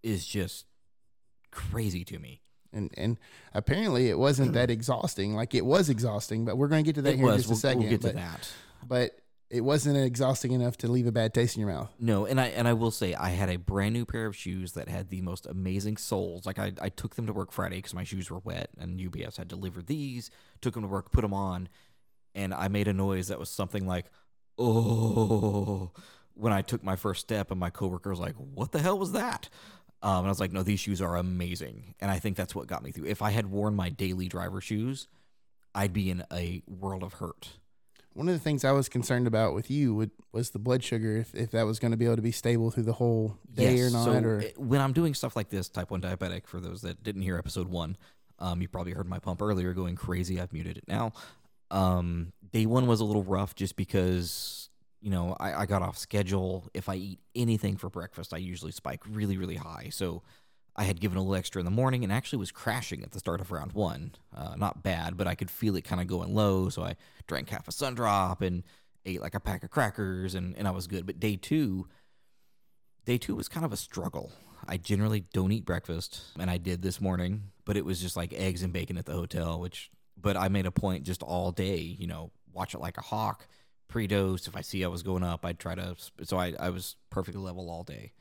[0.04, 0.66] is just
[1.52, 2.42] crazy to me.
[2.74, 3.18] and and
[3.54, 5.36] apparently it wasn't that exhausting.
[5.36, 7.58] Like it was exhausting, but we're gonna get to that It here in just We'll,
[7.58, 7.82] a second.
[7.82, 8.50] we'll get to that.
[8.88, 9.12] but
[9.52, 11.94] it wasn't exhausting enough to leave a bad taste in your mouth.
[12.00, 14.72] No, and I and I will say I had a brand new pair of shoes
[14.74, 16.46] that had the most amazing soles.
[16.46, 19.36] Like I, I took them to work Friday because my shoes were wet, and UPS
[19.36, 20.32] had delivered these.
[20.62, 21.68] Took them to work, put them on,
[22.34, 24.06] and I made a noise that was something like
[24.58, 25.92] "oh"
[26.34, 29.12] when I took my first step, and my coworker was like, "What the hell was
[29.12, 29.50] that?"
[30.02, 32.68] Um, and I was like, "No, these shoes are amazing," and I think that's what
[32.68, 33.08] got me through.
[33.08, 35.10] If I had worn my daily driver shoes,
[35.76, 37.50] I'd be in a world of hurt.
[38.14, 41.18] One of the things I was concerned about with you would, was the blood sugar,
[41.18, 43.80] if, if that was going to be able to be stable through the whole day
[43.80, 44.06] or not.
[44.06, 47.04] So or uh, when I'm doing stuff like this, type one diabetic, for those that
[47.04, 47.96] didn't hear episode one,
[48.40, 50.42] um, you probably heard my pump earlier going crazy.
[50.42, 51.14] I've muted it now.
[51.70, 55.98] Um, day one was a little rough just because you know I, I got off
[55.98, 56.70] schedule.
[56.74, 59.88] If I eat anything for breakfast, I usually spike really really high.
[59.92, 60.24] So
[60.76, 63.20] I had given a little extra in the morning and actually was crashing at the
[63.20, 64.14] start of round one.
[64.36, 66.70] Uh, not bad, but I could feel it kind of going low.
[66.70, 66.96] So I
[67.28, 68.64] drank half a sun drop and
[69.06, 71.06] ate like a pack of crackers and, and I was good.
[71.06, 71.88] But day two,
[73.06, 74.32] day two was kind of a struggle.
[74.68, 78.32] I generally don't eat breakfast, and I did this morning, but it was just like
[78.32, 81.78] eggs and bacon at the hotel, which, but I made a point just all day,
[81.78, 83.48] you know, watch it like a hawk,
[83.88, 84.48] pre dose.
[84.48, 87.42] If I see I was going up, I'd try to, so I, I was perfectly
[87.42, 88.14] level all day.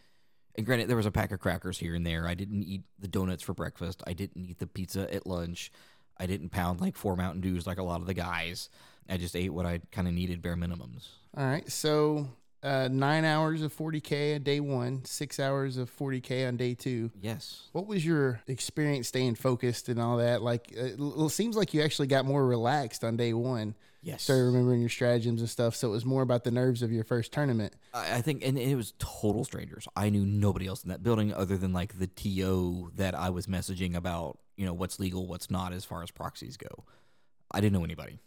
[0.57, 2.27] And granted, there was a pack of crackers here and there.
[2.27, 4.03] I didn't eat the donuts for breakfast.
[4.07, 5.71] I didn't eat the pizza at lunch.
[6.19, 8.69] I didn't pound like four Mountain Dews like a lot of the guys.
[9.09, 11.09] I just ate what I kind of needed, bare minimums.
[11.37, 11.71] All right.
[11.71, 12.29] So
[12.63, 17.11] uh, nine hours of 40K on day one, six hours of 40K on day two.
[17.21, 17.69] Yes.
[17.73, 20.43] What was your experience staying focused and all that?
[20.43, 23.75] Like, it seems like you actually got more relaxed on day one.
[24.03, 24.23] Yes.
[24.23, 25.75] Started remembering your stratagems and stuff.
[25.77, 27.75] So it was more about the nerves of your first tournament.
[27.93, 29.87] I I think, and it was total strangers.
[29.95, 33.47] I knew nobody else in that building other than like the TO that I was
[33.47, 36.85] messaging about, you know, what's legal, what's not as far as proxies go.
[37.51, 38.21] I didn't know anybody.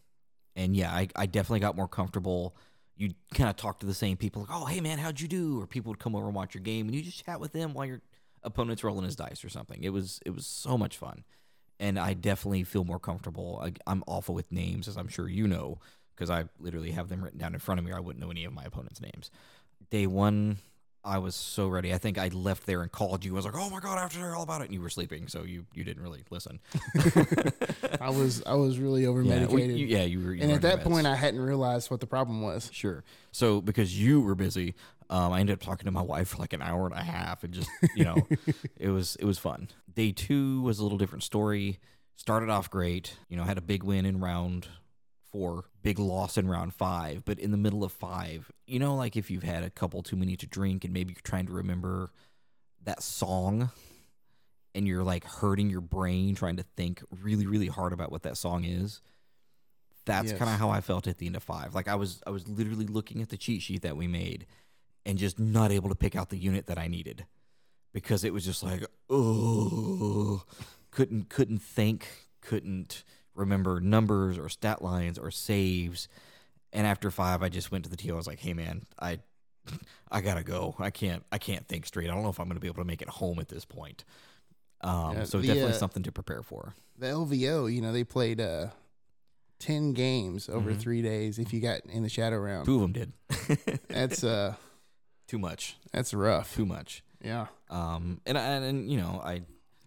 [0.56, 2.56] And yeah, I, I definitely got more comfortable.
[2.96, 5.60] You kind of talk to the same people, like, oh, hey, man, how'd you do?
[5.60, 7.74] Or people would come over and watch your game, and you just chat with them
[7.74, 8.02] while your
[8.44, 9.84] opponent's rolling his dice or something.
[9.84, 11.24] It was it was so much fun.
[11.80, 13.60] And I definitely feel more comfortable.
[13.64, 15.80] I, I'm awful with names, as I'm sure you know.
[16.16, 17.92] because I literally have them written down in front of me.
[17.92, 19.32] Or I wouldn't know any of my opponents' names.
[19.90, 20.58] Day one,
[21.06, 21.94] I was so ready.
[21.94, 23.34] I think I left there and called you.
[23.34, 24.82] I was like, "Oh my god, I have to hear all about it," and you
[24.82, 26.62] were sleeping, so you you didn't really listen.
[28.02, 29.78] I was I was really over yeah, well, medicated.
[29.78, 30.34] you, yeah, you were.
[30.34, 31.06] You and were at that point.
[31.06, 32.70] I hadn't realized what the problem was.
[32.74, 33.04] Sure.
[33.32, 34.76] So because you were busy,
[35.10, 37.44] um, I ended up talking to my wife for like an hour and a half,
[37.44, 38.28] and just you know,
[38.78, 39.68] it was it was fun.
[39.94, 41.80] Day two was a little different story.
[42.16, 44.68] Started off great, you know, had a big win in round
[45.34, 49.18] four, big loss in round five, but in the middle of five, you know, like
[49.18, 52.12] if you've had a couple too many to drink and maybe you're trying to remember
[52.86, 53.72] that song
[54.76, 58.38] and you're like hurting your brain trying to think really really hard about what that
[58.38, 59.02] song is
[60.06, 60.38] that's Yes.
[60.40, 62.48] kind of how i felt at the end of five like i was i was
[62.50, 64.46] literally looking at the cheat sheet that we made
[65.06, 67.26] and just not able to pick out the unit that i needed
[67.94, 70.44] because it was just like oh
[70.92, 72.08] couldn't couldn't think
[72.42, 73.04] couldn't
[73.36, 76.08] remember numbers or stat lines or saves
[76.72, 78.14] and after five i just went to the TO.
[78.14, 79.20] i was like hey man i
[80.12, 80.76] I gotta go.
[80.78, 81.24] I can't.
[81.32, 82.10] I can't think straight.
[82.10, 84.04] I don't know if I'm gonna be able to make it home at this point.
[84.82, 86.76] Um, Yeah, so the, definitely uh, something to prepare for.
[87.00, 88.68] The LVO, you know, they played uh,
[89.60, 90.80] ten games over Mhm.
[90.82, 91.40] three days.
[91.40, 93.14] If you got in the shadow round, Two of them did.
[93.88, 94.56] that's uh,
[95.30, 95.78] too much.
[95.94, 96.54] that's rough.
[96.54, 97.02] Too much.
[97.24, 97.48] Yeah.
[97.70, 99.44] Um, and and, and you know, I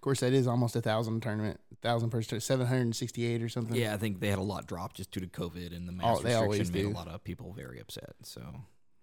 [0.07, 3.77] course, that is almost a thousand tournament, thousand person, seven hundred and sixty-eight or something.
[3.77, 6.15] yeah, I think they had a lot drop just due to COVID and the Oh,
[6.15, 6.89] mass they restriction made do.
[6.91, 8.15] a lot of people very upset.
[8.23, 8.43] So,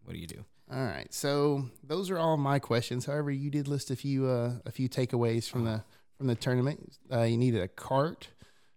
[0.04, 0.46] what do you do?
[0.72, 1.14] All right.
[1.14, 3.06] So those are all my questions.
[3.06, 5.84] However, you did list a few uh, a few takeaways from the
[6.18, 6.98] from the tournament.
[7.12, 8.30] Uh, you needed a cart,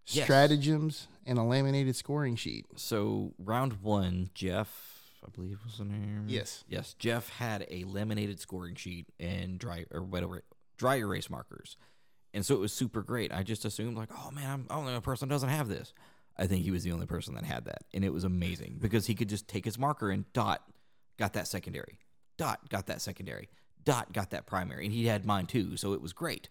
[0.09, 0.25] Yes.
[0.25, 2.67] stratagems, and a laminated scoring sheet.
[2.77, 4.69] So round one, Jeff,
[5.25, 6.25] I believe was the name.
[6.29, 6.65] Yes.
[6.69, 10.43] Yes, Jeff had a laminated scoring sheet and dry or whatever
[10.77, 11.77] dry erase markers,
[12.37, 13.33] and so it was super great.
[13.33, 15.95] I just assumed like, oh man, I'm the only person doesn't have this.
[16.37, 19.07] I think he was the only person that had that, and it was amazing because
[19.07, 20.63] he could just take his marker and dot
[21.19, 21.99] got that secondary,
[22.37, 23.49] dot got that secondary,
[23.83, 26.51] dot got that primary, and he had mine too, so it was great.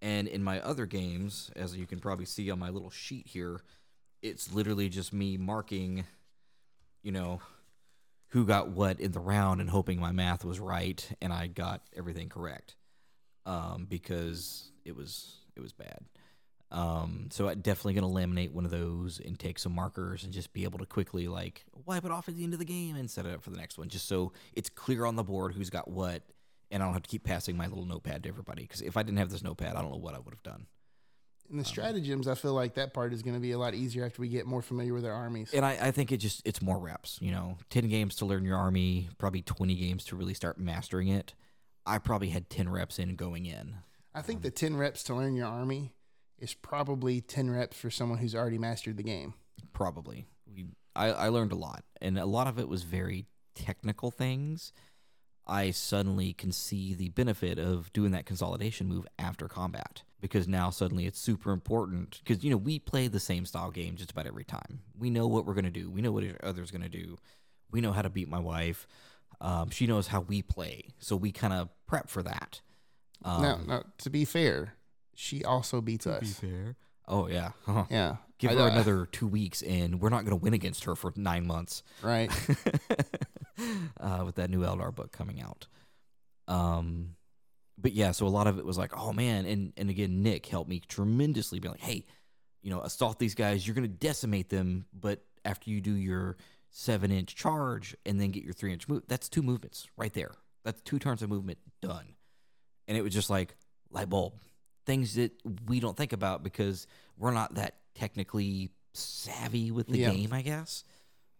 [0.00, 3.60] And in my other games, as you can probably see on my little sheet here,
[4.22, 6.04] it's literally just me marking,
[7.02, 7.42] you know,
[8.28, 11.82] who got what in the round and hoping my math was right and I got
[11.94, 12.74] everything correct.
[13.44, 16.00] Um, because it was it was bad.
[16.70, 20.52] Um, so I'm definitely gonna laminate one of those and take some markers and just
[20.52, 23.10] be able to quickly like wipe it off at the end of the game and
[23.10, 25.70] set it up for the next one, just so it's clear on the board who's
[25.70, 26.22] got what,
[26.70, 28.62] and I don't have to keep passing my little notepad to everybody.
[28.62, 30.66] Because if I didn't have this notepad, I don't know what I would have done.
[31.50, 34.06] And the stratagems, I feel like that part is going to be a lot easier
[34.06, 35.52] after we get more familiar with our armies.
[35.52, 37.18] And I, I think it just it's more reps.
[37.20, 41.08] You know, ten games to learn your army, probably twenty games to really start mastering
[41.08, 41.34] it.
[41.84, 43.74] I probably had ten reps in going in.
[44.14, 45.92] I think the 10 reps to learn your army
[46.38, 49.34] is probably 10 reps for someone who's already mastered the game.
[49.72, 50.26] Probably.
[50.46, 51.84] We I, I learned a lot.
[52.00, 54.72] And a lot of it was very technical things.
[55.46, 60.70] I suddenly can see the benefit of doing that consolidation move after combat because now
[60.70, 64.26] suddenly it's super important because you know we play the same style game just about
[64.26, 64.80] every time.
[64.98, 65.90] We know what we're gonna do.
[65.90, 67.18] We know what each other's gonna do.
[67.70, 68.86] We know how to beat my wife.
[69.40, 72.62] Um, she knows how we play, so we kind of prep for that.
[73.22, 74.74] Um, now, now, to be fair,
[75.14, 76.20] she also beats us.
[76.40, 76.76] be fair.
[77.06, 77.84] Oh yeah, Huh.
[77.90, 78.16] Yeah.
[78.38, 81.12] give I- her uh, another two weeks, and we're not gonna win against her for
[81.16, 81.82] nine months.
[82.02, 82.30] Right.
[84.00, 85.66] uh, with that new Eldar book coming out.
[86.48, 87.16] Um,
[87.78, 90.46] but yeah, so a lot of it was like, oh man, and and again, Nick
[90.46, 91.58] helped me tremendously.
[91.60, 92.04] Be like, hey,
[92.62, 93.66] you know, assault these guys.
[93.66, 96.36] You're gonna decimate them, but after you do your
[96.70, 100.32] seven inch charge and then get your three inch move, that's two movements right there.
[100.64, 102.13] That's two turns of movement done.
[102.88, 103.54] And it was just like
[103.90, 104.34] light bulb
[104.86, 105.32] things that
[105.66, 110.10] we don't think about because we're not that technically savvy with the Yeah.
[110.12, 110.84] game, I guess.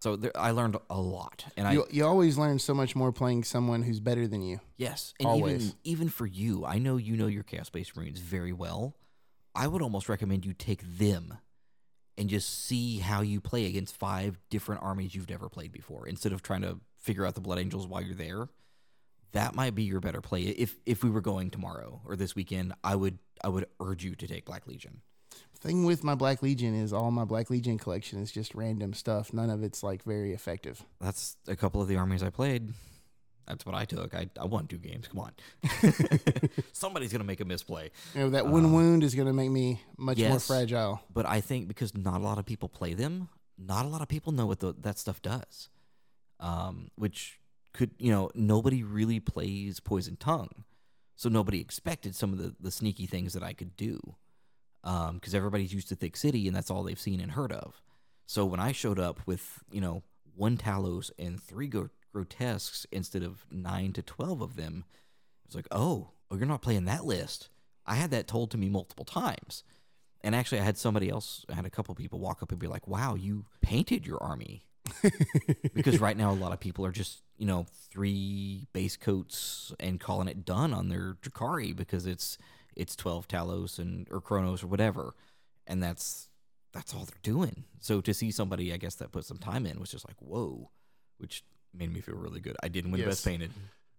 [0.00, 3.10] So there, I learned a lot, and I you, you always learn so much more
[3.12, 4.60] playing someone who's better than you.
[4.76, 5.62] Yes, and Always.
[5.62, 8.96] even even for you, I know you know your Chaos Space Marines very well.
[9.54, 11.38] I would almost recommend you take them
[12.18, 16.32] and just see how you play against five different armies you've never played before, instead
[16.32, 18.48] of trying to figure out the Blood Angels while you're there.
[19.34, 20.42] That might be your better play.
[20.42, 24.14] If if we were going tomorrow or this weekend, I would I would urge you
[24.16, 25.02] to take Black Legion.
[25.60, 29.32] Thing with my Black Legion is all my Black Legion collection is just random stuff.
[29.32, 30.84] None of it's like very effective.
[31.00, 32.72] That's a couple of the armies I played.
[33.46, 34.14] That's what I took.
[34.14, 35.06] I, I won two games.
[35.08, 35.32] Come on.
[36.72, 37.90] Somebody's gonna make a misplay.
[38.14, 41.00] You know, that one Um, wound is going to make me much more fragile.
[41.12, 43.28] but I think because not a lot of people play them,
[43.58, 45.68] not a lot of people know what the, that stuff does.
[46.40, 47.38] Um, which
[47.74, 50.64] could you know nobody really plays Poison Tongue,
[51.14, 54.16] so nobody expected some of the the sneaky things that I could do.
[54.82, 57.80] Um, because everybody's used to Thicc City and that's all they've seen and heard of.
[58.26, 60.02] So when I showed up with, you know,
[60.34, 64.84] one Talos and three gro- grotesques instead of nine to 12 of them,
[65.46, 67.48] it's like, oh, oh, you're not playing that list.
[67.86, 69.62] I had that told to me multiple times.
[70.22, 72.66] And actually, I had somebody else, I had a couple people walk up and be
[72.66, 74.64] like, wow, you painted your army.
[75.74, 79.98] Because right now, a lot of people are just, you know, three base coats and
[80.00, 82.38] calling it done on their Drukhari because it's
[82.76, 85.14] it's 12 Talos and or Cronos or whatever.
[85.66, 86.28] And that's
[86.72, 87.64] that's all they're doing.
[87.80, 90.70] So to see somebody, I guess, that put some time in was just like, whoa,
[91.18, 92.56] which made me feel really good.
[92.62, 93.08] I didn't win Yes.
[93.10, 93.50] best painted,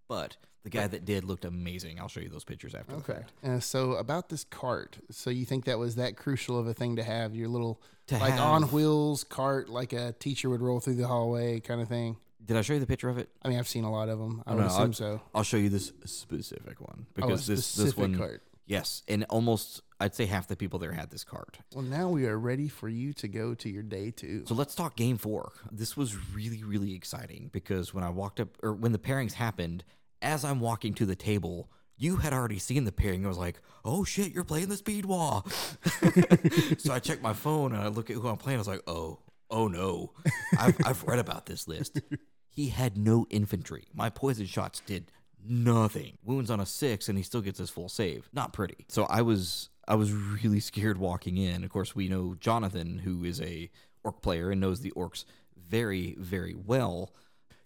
[0.07, 1.99] but the guy that did looked amazing.
[1.99, 2.93] I'll show you those pictures after.
[2.93, 3.13] the Okay.
[3.13, 3.31] fact.
[3.43, 6.95] Uh, so about this cart, so you think that was that crucial of a thing
[6.95, 10.95] to have your little To like on wheels cart, like a teacher would roll through
[10.95, 12.17] the hallway kind of thing.
[12.43, 13.29] Did I show you the picture of it?
[13.43, 14.43] I mean, I've seen a lot of them.
[14.45, 15.21] I Oh, would assume so.
[15.33, 18.43] I'll show you this specific one Oh, because this this specific one, cart.
[18.67, 21.57] yes, and almost I'd say half the people there had this card.
[21.73, 24.43] Well, now we are ready for you to go to your day two.
[24.45, 25.53] So let's talk game four.
[25.71, 29.85] This was really, really exciting because when I walked up, or when the pairings happened,
[30.21, 33.25] as I'm walking to the table, you had already seen the pairing.
[33.25, 35.45] I was like, oh shit, you're playing the speed wall.
[36.77, 38.57] so I checked my phone and I look at who I'm playing.
[38.57, 39.19] I was like, oh,
[39.49, 40.11] oh no.
[40.59, 42.01] I've, I've read about this list.
[42.49, 43.85] He had no infantry.
[43.93, 45.11] My poison shots did
[45.47, 46.17] nothing.
[46.23, 48.29] Wounds on a six, and he still gets his full save.
[48.33, 48.85] Not pretty.
[48.87, 51.63] So I was I was really scared walking in.
[51.63, 53.69] Of course, we know Jonathan, who is a
[54.03, 55.25] orc player and knows the orcs
[55.57, 57.11] very, very well.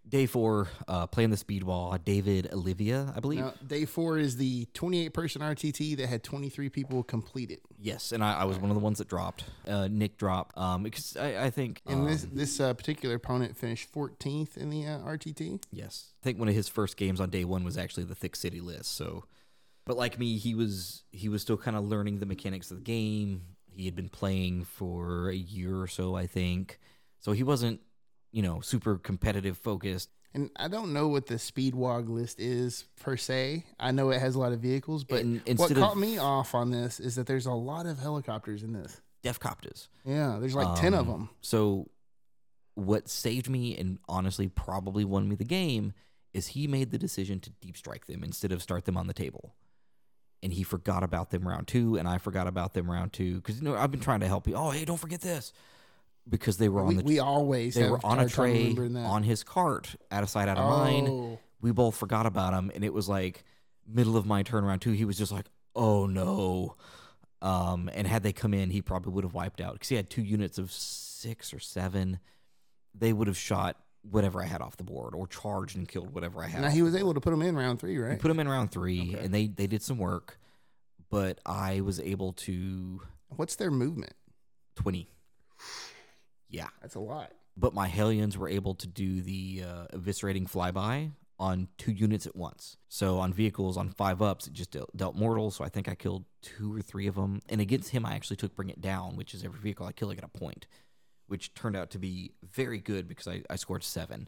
[0.08, 2.04] Day four, uh, playing the speedball.
[2.04, 3.42] David Olivia, I believe.
[3.42, 7.62] Now, day four is the 28 person RTT that had 23 people complete it.
[7.78, 9.44] Yes, and I, I was one of the ones that dropped.
[9.68, 13.56] Uh, Nick dropped um, because I, I think And um, this this uh, particular opponent
[13.56, 15.64] finished 14th in the uh, RTT.
[15.72, 16.14] Yes.
[16.22, 18.62] I think one of his first games on day one was actually the Thicc City
[18.62, 18.96] list.
[18.96, 19.26] So,
[19.90, 22.84] but like me, he was he was still kind of learning the mechanics of the
[22.84, 23.42] game.
[23.72, 26.78] He had been playing for a year or so, I think.
[27.18, 27.80] So he wasn't,
[28.32, 30.12] you know, super competitive focused.
[30.32, 33.66] And I don't know what the speed wog list is per se.
[33.80, 36.70] I know it has a lot of vehicles, but And what caught me off on
[36.70, 39.02] this is that there's a lot of helicopters in this.
[39.24, 39.88] Deffkoptas.
[40.06, 41.30] Yeah, there's like 10 of Um, them.
[41.42, 41.90] So,
[42.76, 45.94] what saved me and honestly probably won me the game
[46.32, 49.16] is he made the decision to deep strike them instead of start them on the
[49.16, 49.56] table.
[50.42, 53.58] And he forgot about them round two, and I forgot about them round two because
[53.58, 54.56] you know I've been trying to help you.
[54.56, 55.52] Oh, hey, don't forget this
[56.30, 59.44] because they were on We, the we always they were on a tray on his
[59.44, 61.08] cart, out of sight, out of mind.
[61.10, 61.40] Oh.
[61.62, 63.44] We both forgot about him, and it was like
[63.86, 64.92] middle of my turn round two.
[64.92, 66.76] He was just like, "Oh no!"
[67.42, 70.10] Um, and had they come in, he probably would have wiped out because he had
[70.10, 72.20] two units of six or seven.
[72.94, 73.78] They would have shot
[74.12, 76.62] whatever I had off the board or charged and killed whatever I had.
[76.62, 78.20] Now he was able to put them in round three, We right?
[78.20, 79.26] put him in round three, Okay.
[79.26, 80.40] and they they did some work,
[81.10, 83.02] but I was able to
[83.36, 84.14] What's their movement?
[84.76, 85.10] twenty.
[86.50, 87.32] Yeah, That's a lot.
[87.56, 92.36] but my Hellions were able to do the uh, eviscerating flyby on two units at
[92.36, 92.76] once.
[92.90, 95.52] So on vehicles on five ups, it just dealt, dealt mortal.
[95.52, 97.42] So I think I killed two or three of them.
[97.50, 100.10] And against him, I actually took bring it down, which is every vehicle I kill,
[100.10, 100.66] I get a point,
[101.30, 104.28] which turned out to be very good because I, I scored seven.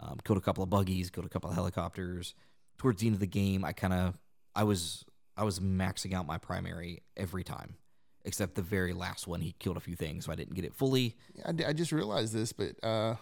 [0.00, 2.34] Um, killed a couple of buggies, killed a couple of helicopters.
[2.76, 4.14] Towards the end of the game, I kind of
[4.54, 5.04] I was
[5.36, 7.76] I was maxing out my primary every time,
[8.24, 9.40] except the very last one.
[9.40, 11.16] He killed a few things, so I didn't get it fully.
[11.44, 13.16] I, d- I just realized this, but uh,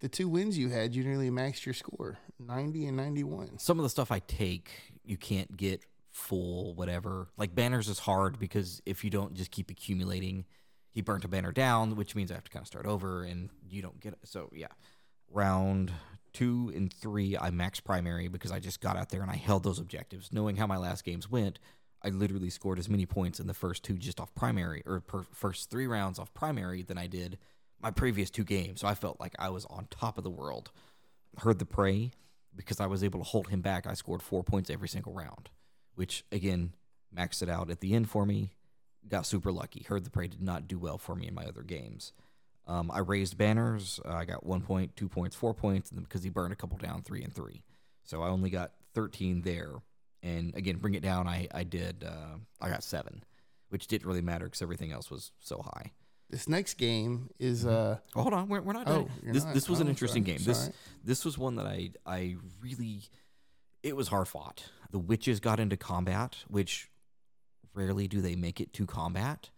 [0.00, 3.58] the two wins you had, you nearly maxed your score 90 and 91.
[3.58, 4.70] some of the stuff I take,
[5.04, 7.28] you can't get full whatever.
[7.36, 10.44] Like banners is hard because if you don't just keep accumulating,
[10.90, 13.50] he burnt a banner down, which means I have to kind of start over and
[13.68, 14.18] you don't get it.
[14.24, 14.68] So yeah,
[15.30, 15.92] round
[16.32, 19.62] two and three, I maxed primary because I just got out there and I held
[19.62, 21.58] those objectives, knowing how my last games went.
[22.02, 25.24] I literally scored as many points in the first two just off primary, or per
[25.32, 27.38] first three rounds off primary than I did
[27.80, 28.80] my previous two games.
[28.80, 30.70] So I felt like I was on top of the world.
[31.38, 32.12] Heard the prey
[32.56, 33.86] because I was able to hold him back.
[33.86, 35.50] I scored four points every single round,
[35.94, 36.74] which again
[37.14, 38.52] maxed it out at the end for me.
[39.08, 39.84] Got super lucky.
[39.88, 42.12] Heard the prey did not do well for me in my other games.
[42.66, 43.98] Um, I raised banners.
[44.04, 46.56] Uh, I got one point, two points, four points, and then because he burned a
[46.56, 47.62] couple down, three and three.
[48.04, 49.72] So I only got 13 there.
[50.22, 51.26] And again, bring it down.
[51.26, 52.04] I I did.
[52.06, 53.24] Uh, I got seven,
[53.70, 55.92] which didn't really matter because everything else was so high.
[56.28, 59.10] This next game is uh Oh, hold on, we're, we're not Oh, done.
[59.24, 59.54] you're this not?
[59.54, 60.44] this was an Oh, interesting sorry, game.
[60.46, 60.72] This sorry.
[61.02, 63.02] this was one that I I really
[63.82, 64.64] it was hard fought.
[64.92, 66.90] The witches got into combat, which
[67.74, 69.50] rarely do they make it to combat.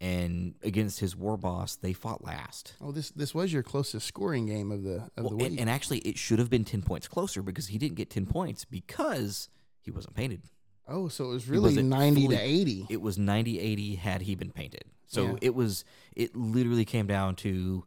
[0.00, 2.74] And against his war boss, they fought last.
[2.80, 5.46] oh this this was your closest scoring game of the of Well, the week.
[5.52, 8.26] and, and actually, it should have been ten points closer because he didn't get ten
[8.26, 9.48] points because
[9.80, 10.42] he wasn't painted.
[10.86, 12.86] Oh, so it was really wasn't 90 fully- to 80.
[12.90, 14.84] It was 90 80 had he been painted.
[15.06, 15.34] So Yeah.
[15.40, 15.82] it was,
[16.14, 17.84] it literally came down to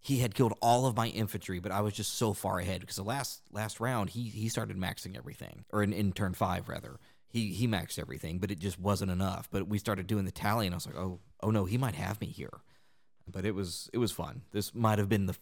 [0.00, 2.96] he had killed all of my infantry, but I was just so far ahead because
[2.96, 6.98] the last last round he he started maxing everything, or in, in turn five rather.
[7.32, 9.48] He he maxed everything, but it just wasn't enough.
[9.50, 11.94] But we started doing the tally, and I was like, oh oh no, he might
[11.94, 12.60] have me here.
[13.26, 14.42] But it was it was fun.
[14.52, 15.36] This might have been the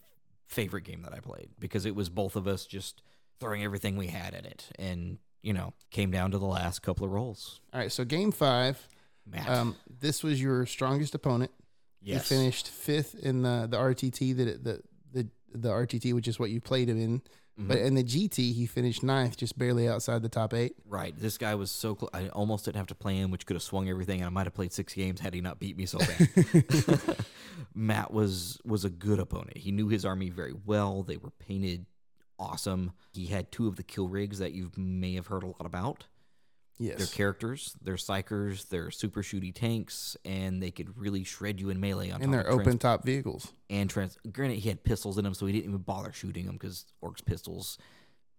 [0.47, 3.03] favorite game that I played because it was both of us just
[3.41, 7.05] throwing everything we had at it, and you know came down to the last couple
[7.07, 7.61] of rolls.
[7.73, 8.87] All right, so game five,
[9.49, 11.51] um, this was your strongest opponent.
[12.03, 14.83] yes, He finished fifth in the, the RTT, that the,
[15.13, 17.23] the, the RTT, which is what you played him in.
[17.59, 17.69] Mhm.
[17.69, 20.75] But in the GT, he finished ninth, just barely outside the top eight.
[20.87, 21.19] Right.
[21.19, 22.11] This guy was so close.
[22.13, 24.47] I almost didn't have to play him, which could have swung everything, and I might
[24.47, 27.17] have played six games had he not beat me so bad.
[27.75, 29.59] Matt was was a good opponent.
[29.59, 31.03] He knew his army very well.
[31.03, 31.87] They were painted
[32.39, 32.93] awesome.
[33.13, 36.07] He had two of the kill rigs that you may have heard a lot about.
[36.81, 41.79] They're characters, they're psykers, they're super shooty tanks, and they could really shred you in
[41.79, 43.53] melee on And they're of trans- open top vehicles.
[43.69, 44.17] and trans.
[44.33, 47.25] Granted, he had pistols in him, so he didn't even bother shooting them because orcs
[47.25, 47.77] pistols.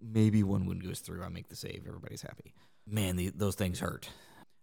[0.01, 1.23] Maybe one wound goes through.
[1.23, 1.83] I make the save.
[1.87, 2.55] Everybody's happy.
[2.87, 4.09] Man, the, those things hurt.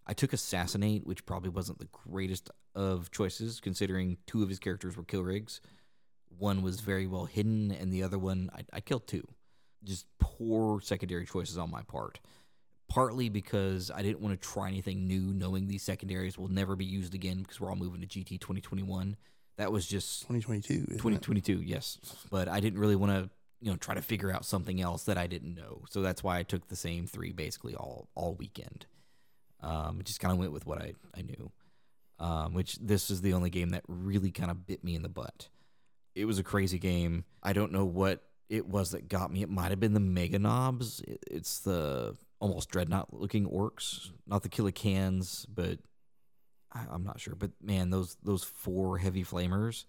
[0.07, 4.97] I took assassinate, which probably wasn't the greatest of choices, considering two of his characters
[4.97, 5.61] were kill rigs.
[6.37, 9.27] One was very well hidden, and the other one I, I killed two.
[9.85, 12.19] Just poor secondary choices on my part.
[12.89, 16.87] Partly because I didn't want to try anything new, knowing these secondaries will never be
[16.87, 19.17] used again because we're all moving to GT 2021.
[19.59, 20.73] That was just 2022.
[20.73, 20.99] isn't it?
[20.99, 21.99] 2022 yes.
[22.31, 23.29] But i didn't really want to
[23.61, 25.83] you know try to figure out something else that i didn't know.
[25.91, 28.87] So that's why i took the same three basically all all weekend.
[29.61, 31.51] Um just kind of went with what i i knew.
[32.21, 35.09] Um which this is the only game that really kind of bit me in the
[35.09, 35.49] butt.
[36.15, 37.25] It was a crazy game.
[37.43, 39.43] I don't know what it was that got me.
[39.43, 44.11] It might have been the Meganobz It- it's the almost dreadnought looking orcs.
[44.27, 45.79] Not the Killa Kans but
[46.73, 47.35] I, i'm not sure.
[47.35, 49.85] But man those those four heavy flamers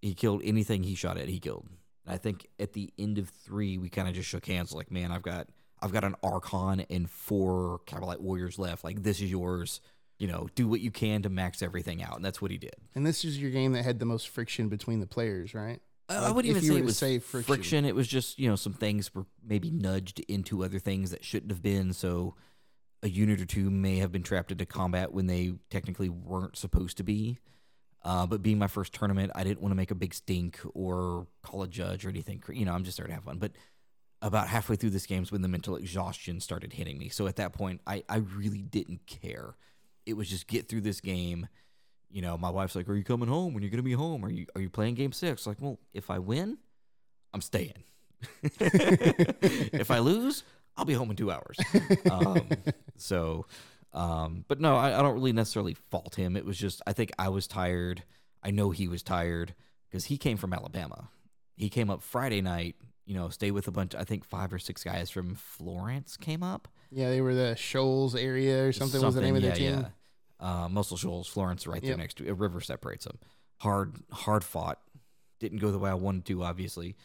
[0.00, 1.66] he killed anything he shot at he killed.
[2.06, 5.12] I think at the end of three we kind of just shook hands like man
[5.12, 5.48] i've got
[5.82, 8.84] i've got an archon and four Kabalite warriors left.
[8.84, 9.80] Like this is yours.
[10.18, 12.16] You know do what you can to max everything out.
[12.16, 12.76] And that's what he did.
[12.94, 15.80] And this is your game that had the most friction between the players, right?
[16.10, 17.54] I- I wouldn't even say it was say friction.
[17.54, 17.84] friction.
[17.84, 21.50] It was just you know some things were maybe nudged into other things that shouldn't
[21.52, 21.92] have been.
[21.92, 22.34] So
[23.02, 26.96] a unit or two may have been trapped into combat when they technically weren't supposed
[26.98, 27.38] to be.
[28.02, 31.26] Uh, but being my first tournament, I didn't want to make a big stink or
[31.42, 32.42] call a judge or anything.
[32.50, 33.38] You know, I'm just there to have fun.
[33.38, 33.52] But
[34.22, 37.08] about halfway through this game's when the mental exhaustion started hitting me.
[37.08, 39.54] So at that point, I, I really didn't care.
[40.06, 41.48] It was just get through this game.
[42.10, 43.54] You know, my wife's like, "Are you coming home?
[43.54, 44.24] When you're gonna be home?
[44.24, 45.46] Are you are you playing game six?
[45.46, 46.58] Like, well, if I win,
[47.32, 47.84] I'm staying.
[48.42, 50.44] if I lose,
[50.76, 51.56] I'll be home in two hours.
[52.10, 52.48] Um,
[52.96, 53.46] so,
[53.92, 56.36] um, but no, I, I don't really necessarily fault him.
[56.36, 58.02] It was just I think I was tired.
[58.42, 59.54] I know he was tired
[59.88, 61.10] because he came from Alabama.
[61.56, 62.76] He came up Friday night.
[63.06, 63.94] You know, stay with a bunch.
[63.94, 66.68] I think five or six guys from Florence came up.
[66.92, 69.80] Yeah, they were the Shoals area or something, was the name of their team.
[69.80, 69.88] Yeah.
[70.40, 71.98] Uh, Muscle Shoals, Florence, right there Yep.
[71.98, 73.18] next to a river separates them.
[73.58, 74.80] Hard, hard fought.
[75.38, 76.96] Didn't go the way I wanted to, obviously.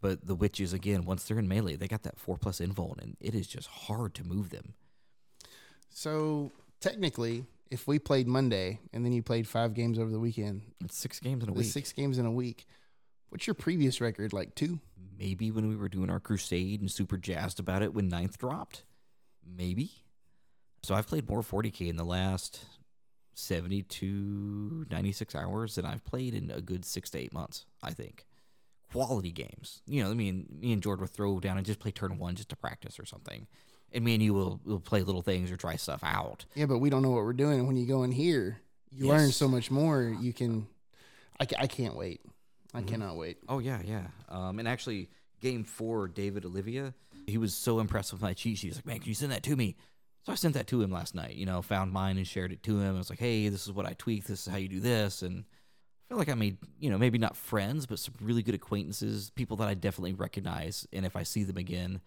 [0.00, 3.16] But the witches, again, once they're in melee, they got that four plus invuln, and
[3.20, 4.74] it is just hard to move them.
[5.90, 10.62] So technically, if we played Monday and then you played five games over the weekend,
[10.82, 11.66] It's six games in a week.
[11.66, 12.66] six games in a week,
[13.28, 14.32] what's your previous record?
[14.32, 14.80] Like two?
[15.18, 18.84] Maybe when we were doing our crusade and super jazzed about it when ninth dropped.
[19.46, 19.90] Maybe.
[20.82, 22.64] So I've played more 40k in the last
[23.34, 27.92] 70 to 96 hours that I've played in a good six to eight months, I
[27.92, 28.26] think.
[28.92, 29.82] Quality games.
[29.86, 32.34] You know, I mean, me and George will throw down and just play turn one
[32.34, 33.46] just to practice or something.
[33.92, 36.44] And me and you will, will play little things or try stuff out.
[36.54, 37.66] Yeah, but we don't know what we're doing.
[37.66, 40.02] When you go in here, you learn so much more.
[40.20, 40.66] You can,
[41.40, 42.20] I, I can't wait.
[42.74, 42.86] I Mhm.
[42.88, 43.38] cannot wait.
[43.48, 44.06] Oh yeah, yeah.
[44.28, 45.08] Um, and actually,
[45.40, 46.94] game four, David Olivia,
[47.26, 48.68] he was so impressed with my cheat sheet.
[48.68, 49.76] He's like, "Man, can you send that to me?"
[50.22, 51.36] So I sent that to him last night.
[51.36, 52.94] You know, found mine and shared it to him.
[52.94, 54.28] I was like, "Hey, this is what I tweaked.
[54.28, 57.18] This is how you do this." And I feel like I made, you know, maybe
[57.18, 60.86] not friends, but some really good acquaintances, people that I definitely recognize.
[60.92, 62.00] And if I see them again,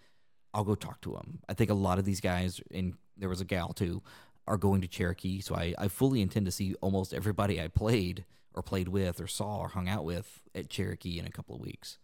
[0.53, 1.39] I'll go talk to them.
[1.49, 4.03] I think a lot of these guys, and there was a gal too,
[4.47, 5.41] are going to Cherokee.
[5.41, 9.27] So I, I fully intend to see almost everybody I played or played with or
[9.27, 11.97] saw or hung out with at Cherokee in a couple of weeks.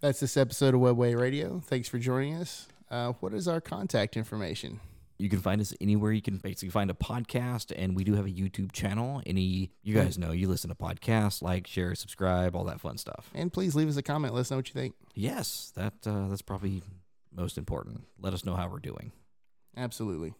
[0.00, 1.60] That's this episode of Webway Radio.
[1.60, 2.68] Thanks for joining us.
[2.90, 4.80] Uh, what is our contact information?
[5.18, 8.26] You can find us anywhere you can basically find a podcast, and we do have
[8.26, 9.22] a YouTube channel.
[9.26, 13.30] Any you guys know you listen to podcasts, like, share, subscribe, all that fun stuff.
[13.34, 14.34] And please leave us a comment.
[14.34, 14.94] Let us know what you think.
[15.14, 16.82] Yes, that uh, that's probably
[17.32, 18.04] most important.
[18.20, 19.12] Let us know how we're doing.
[19.76, 20.34] Absolutely.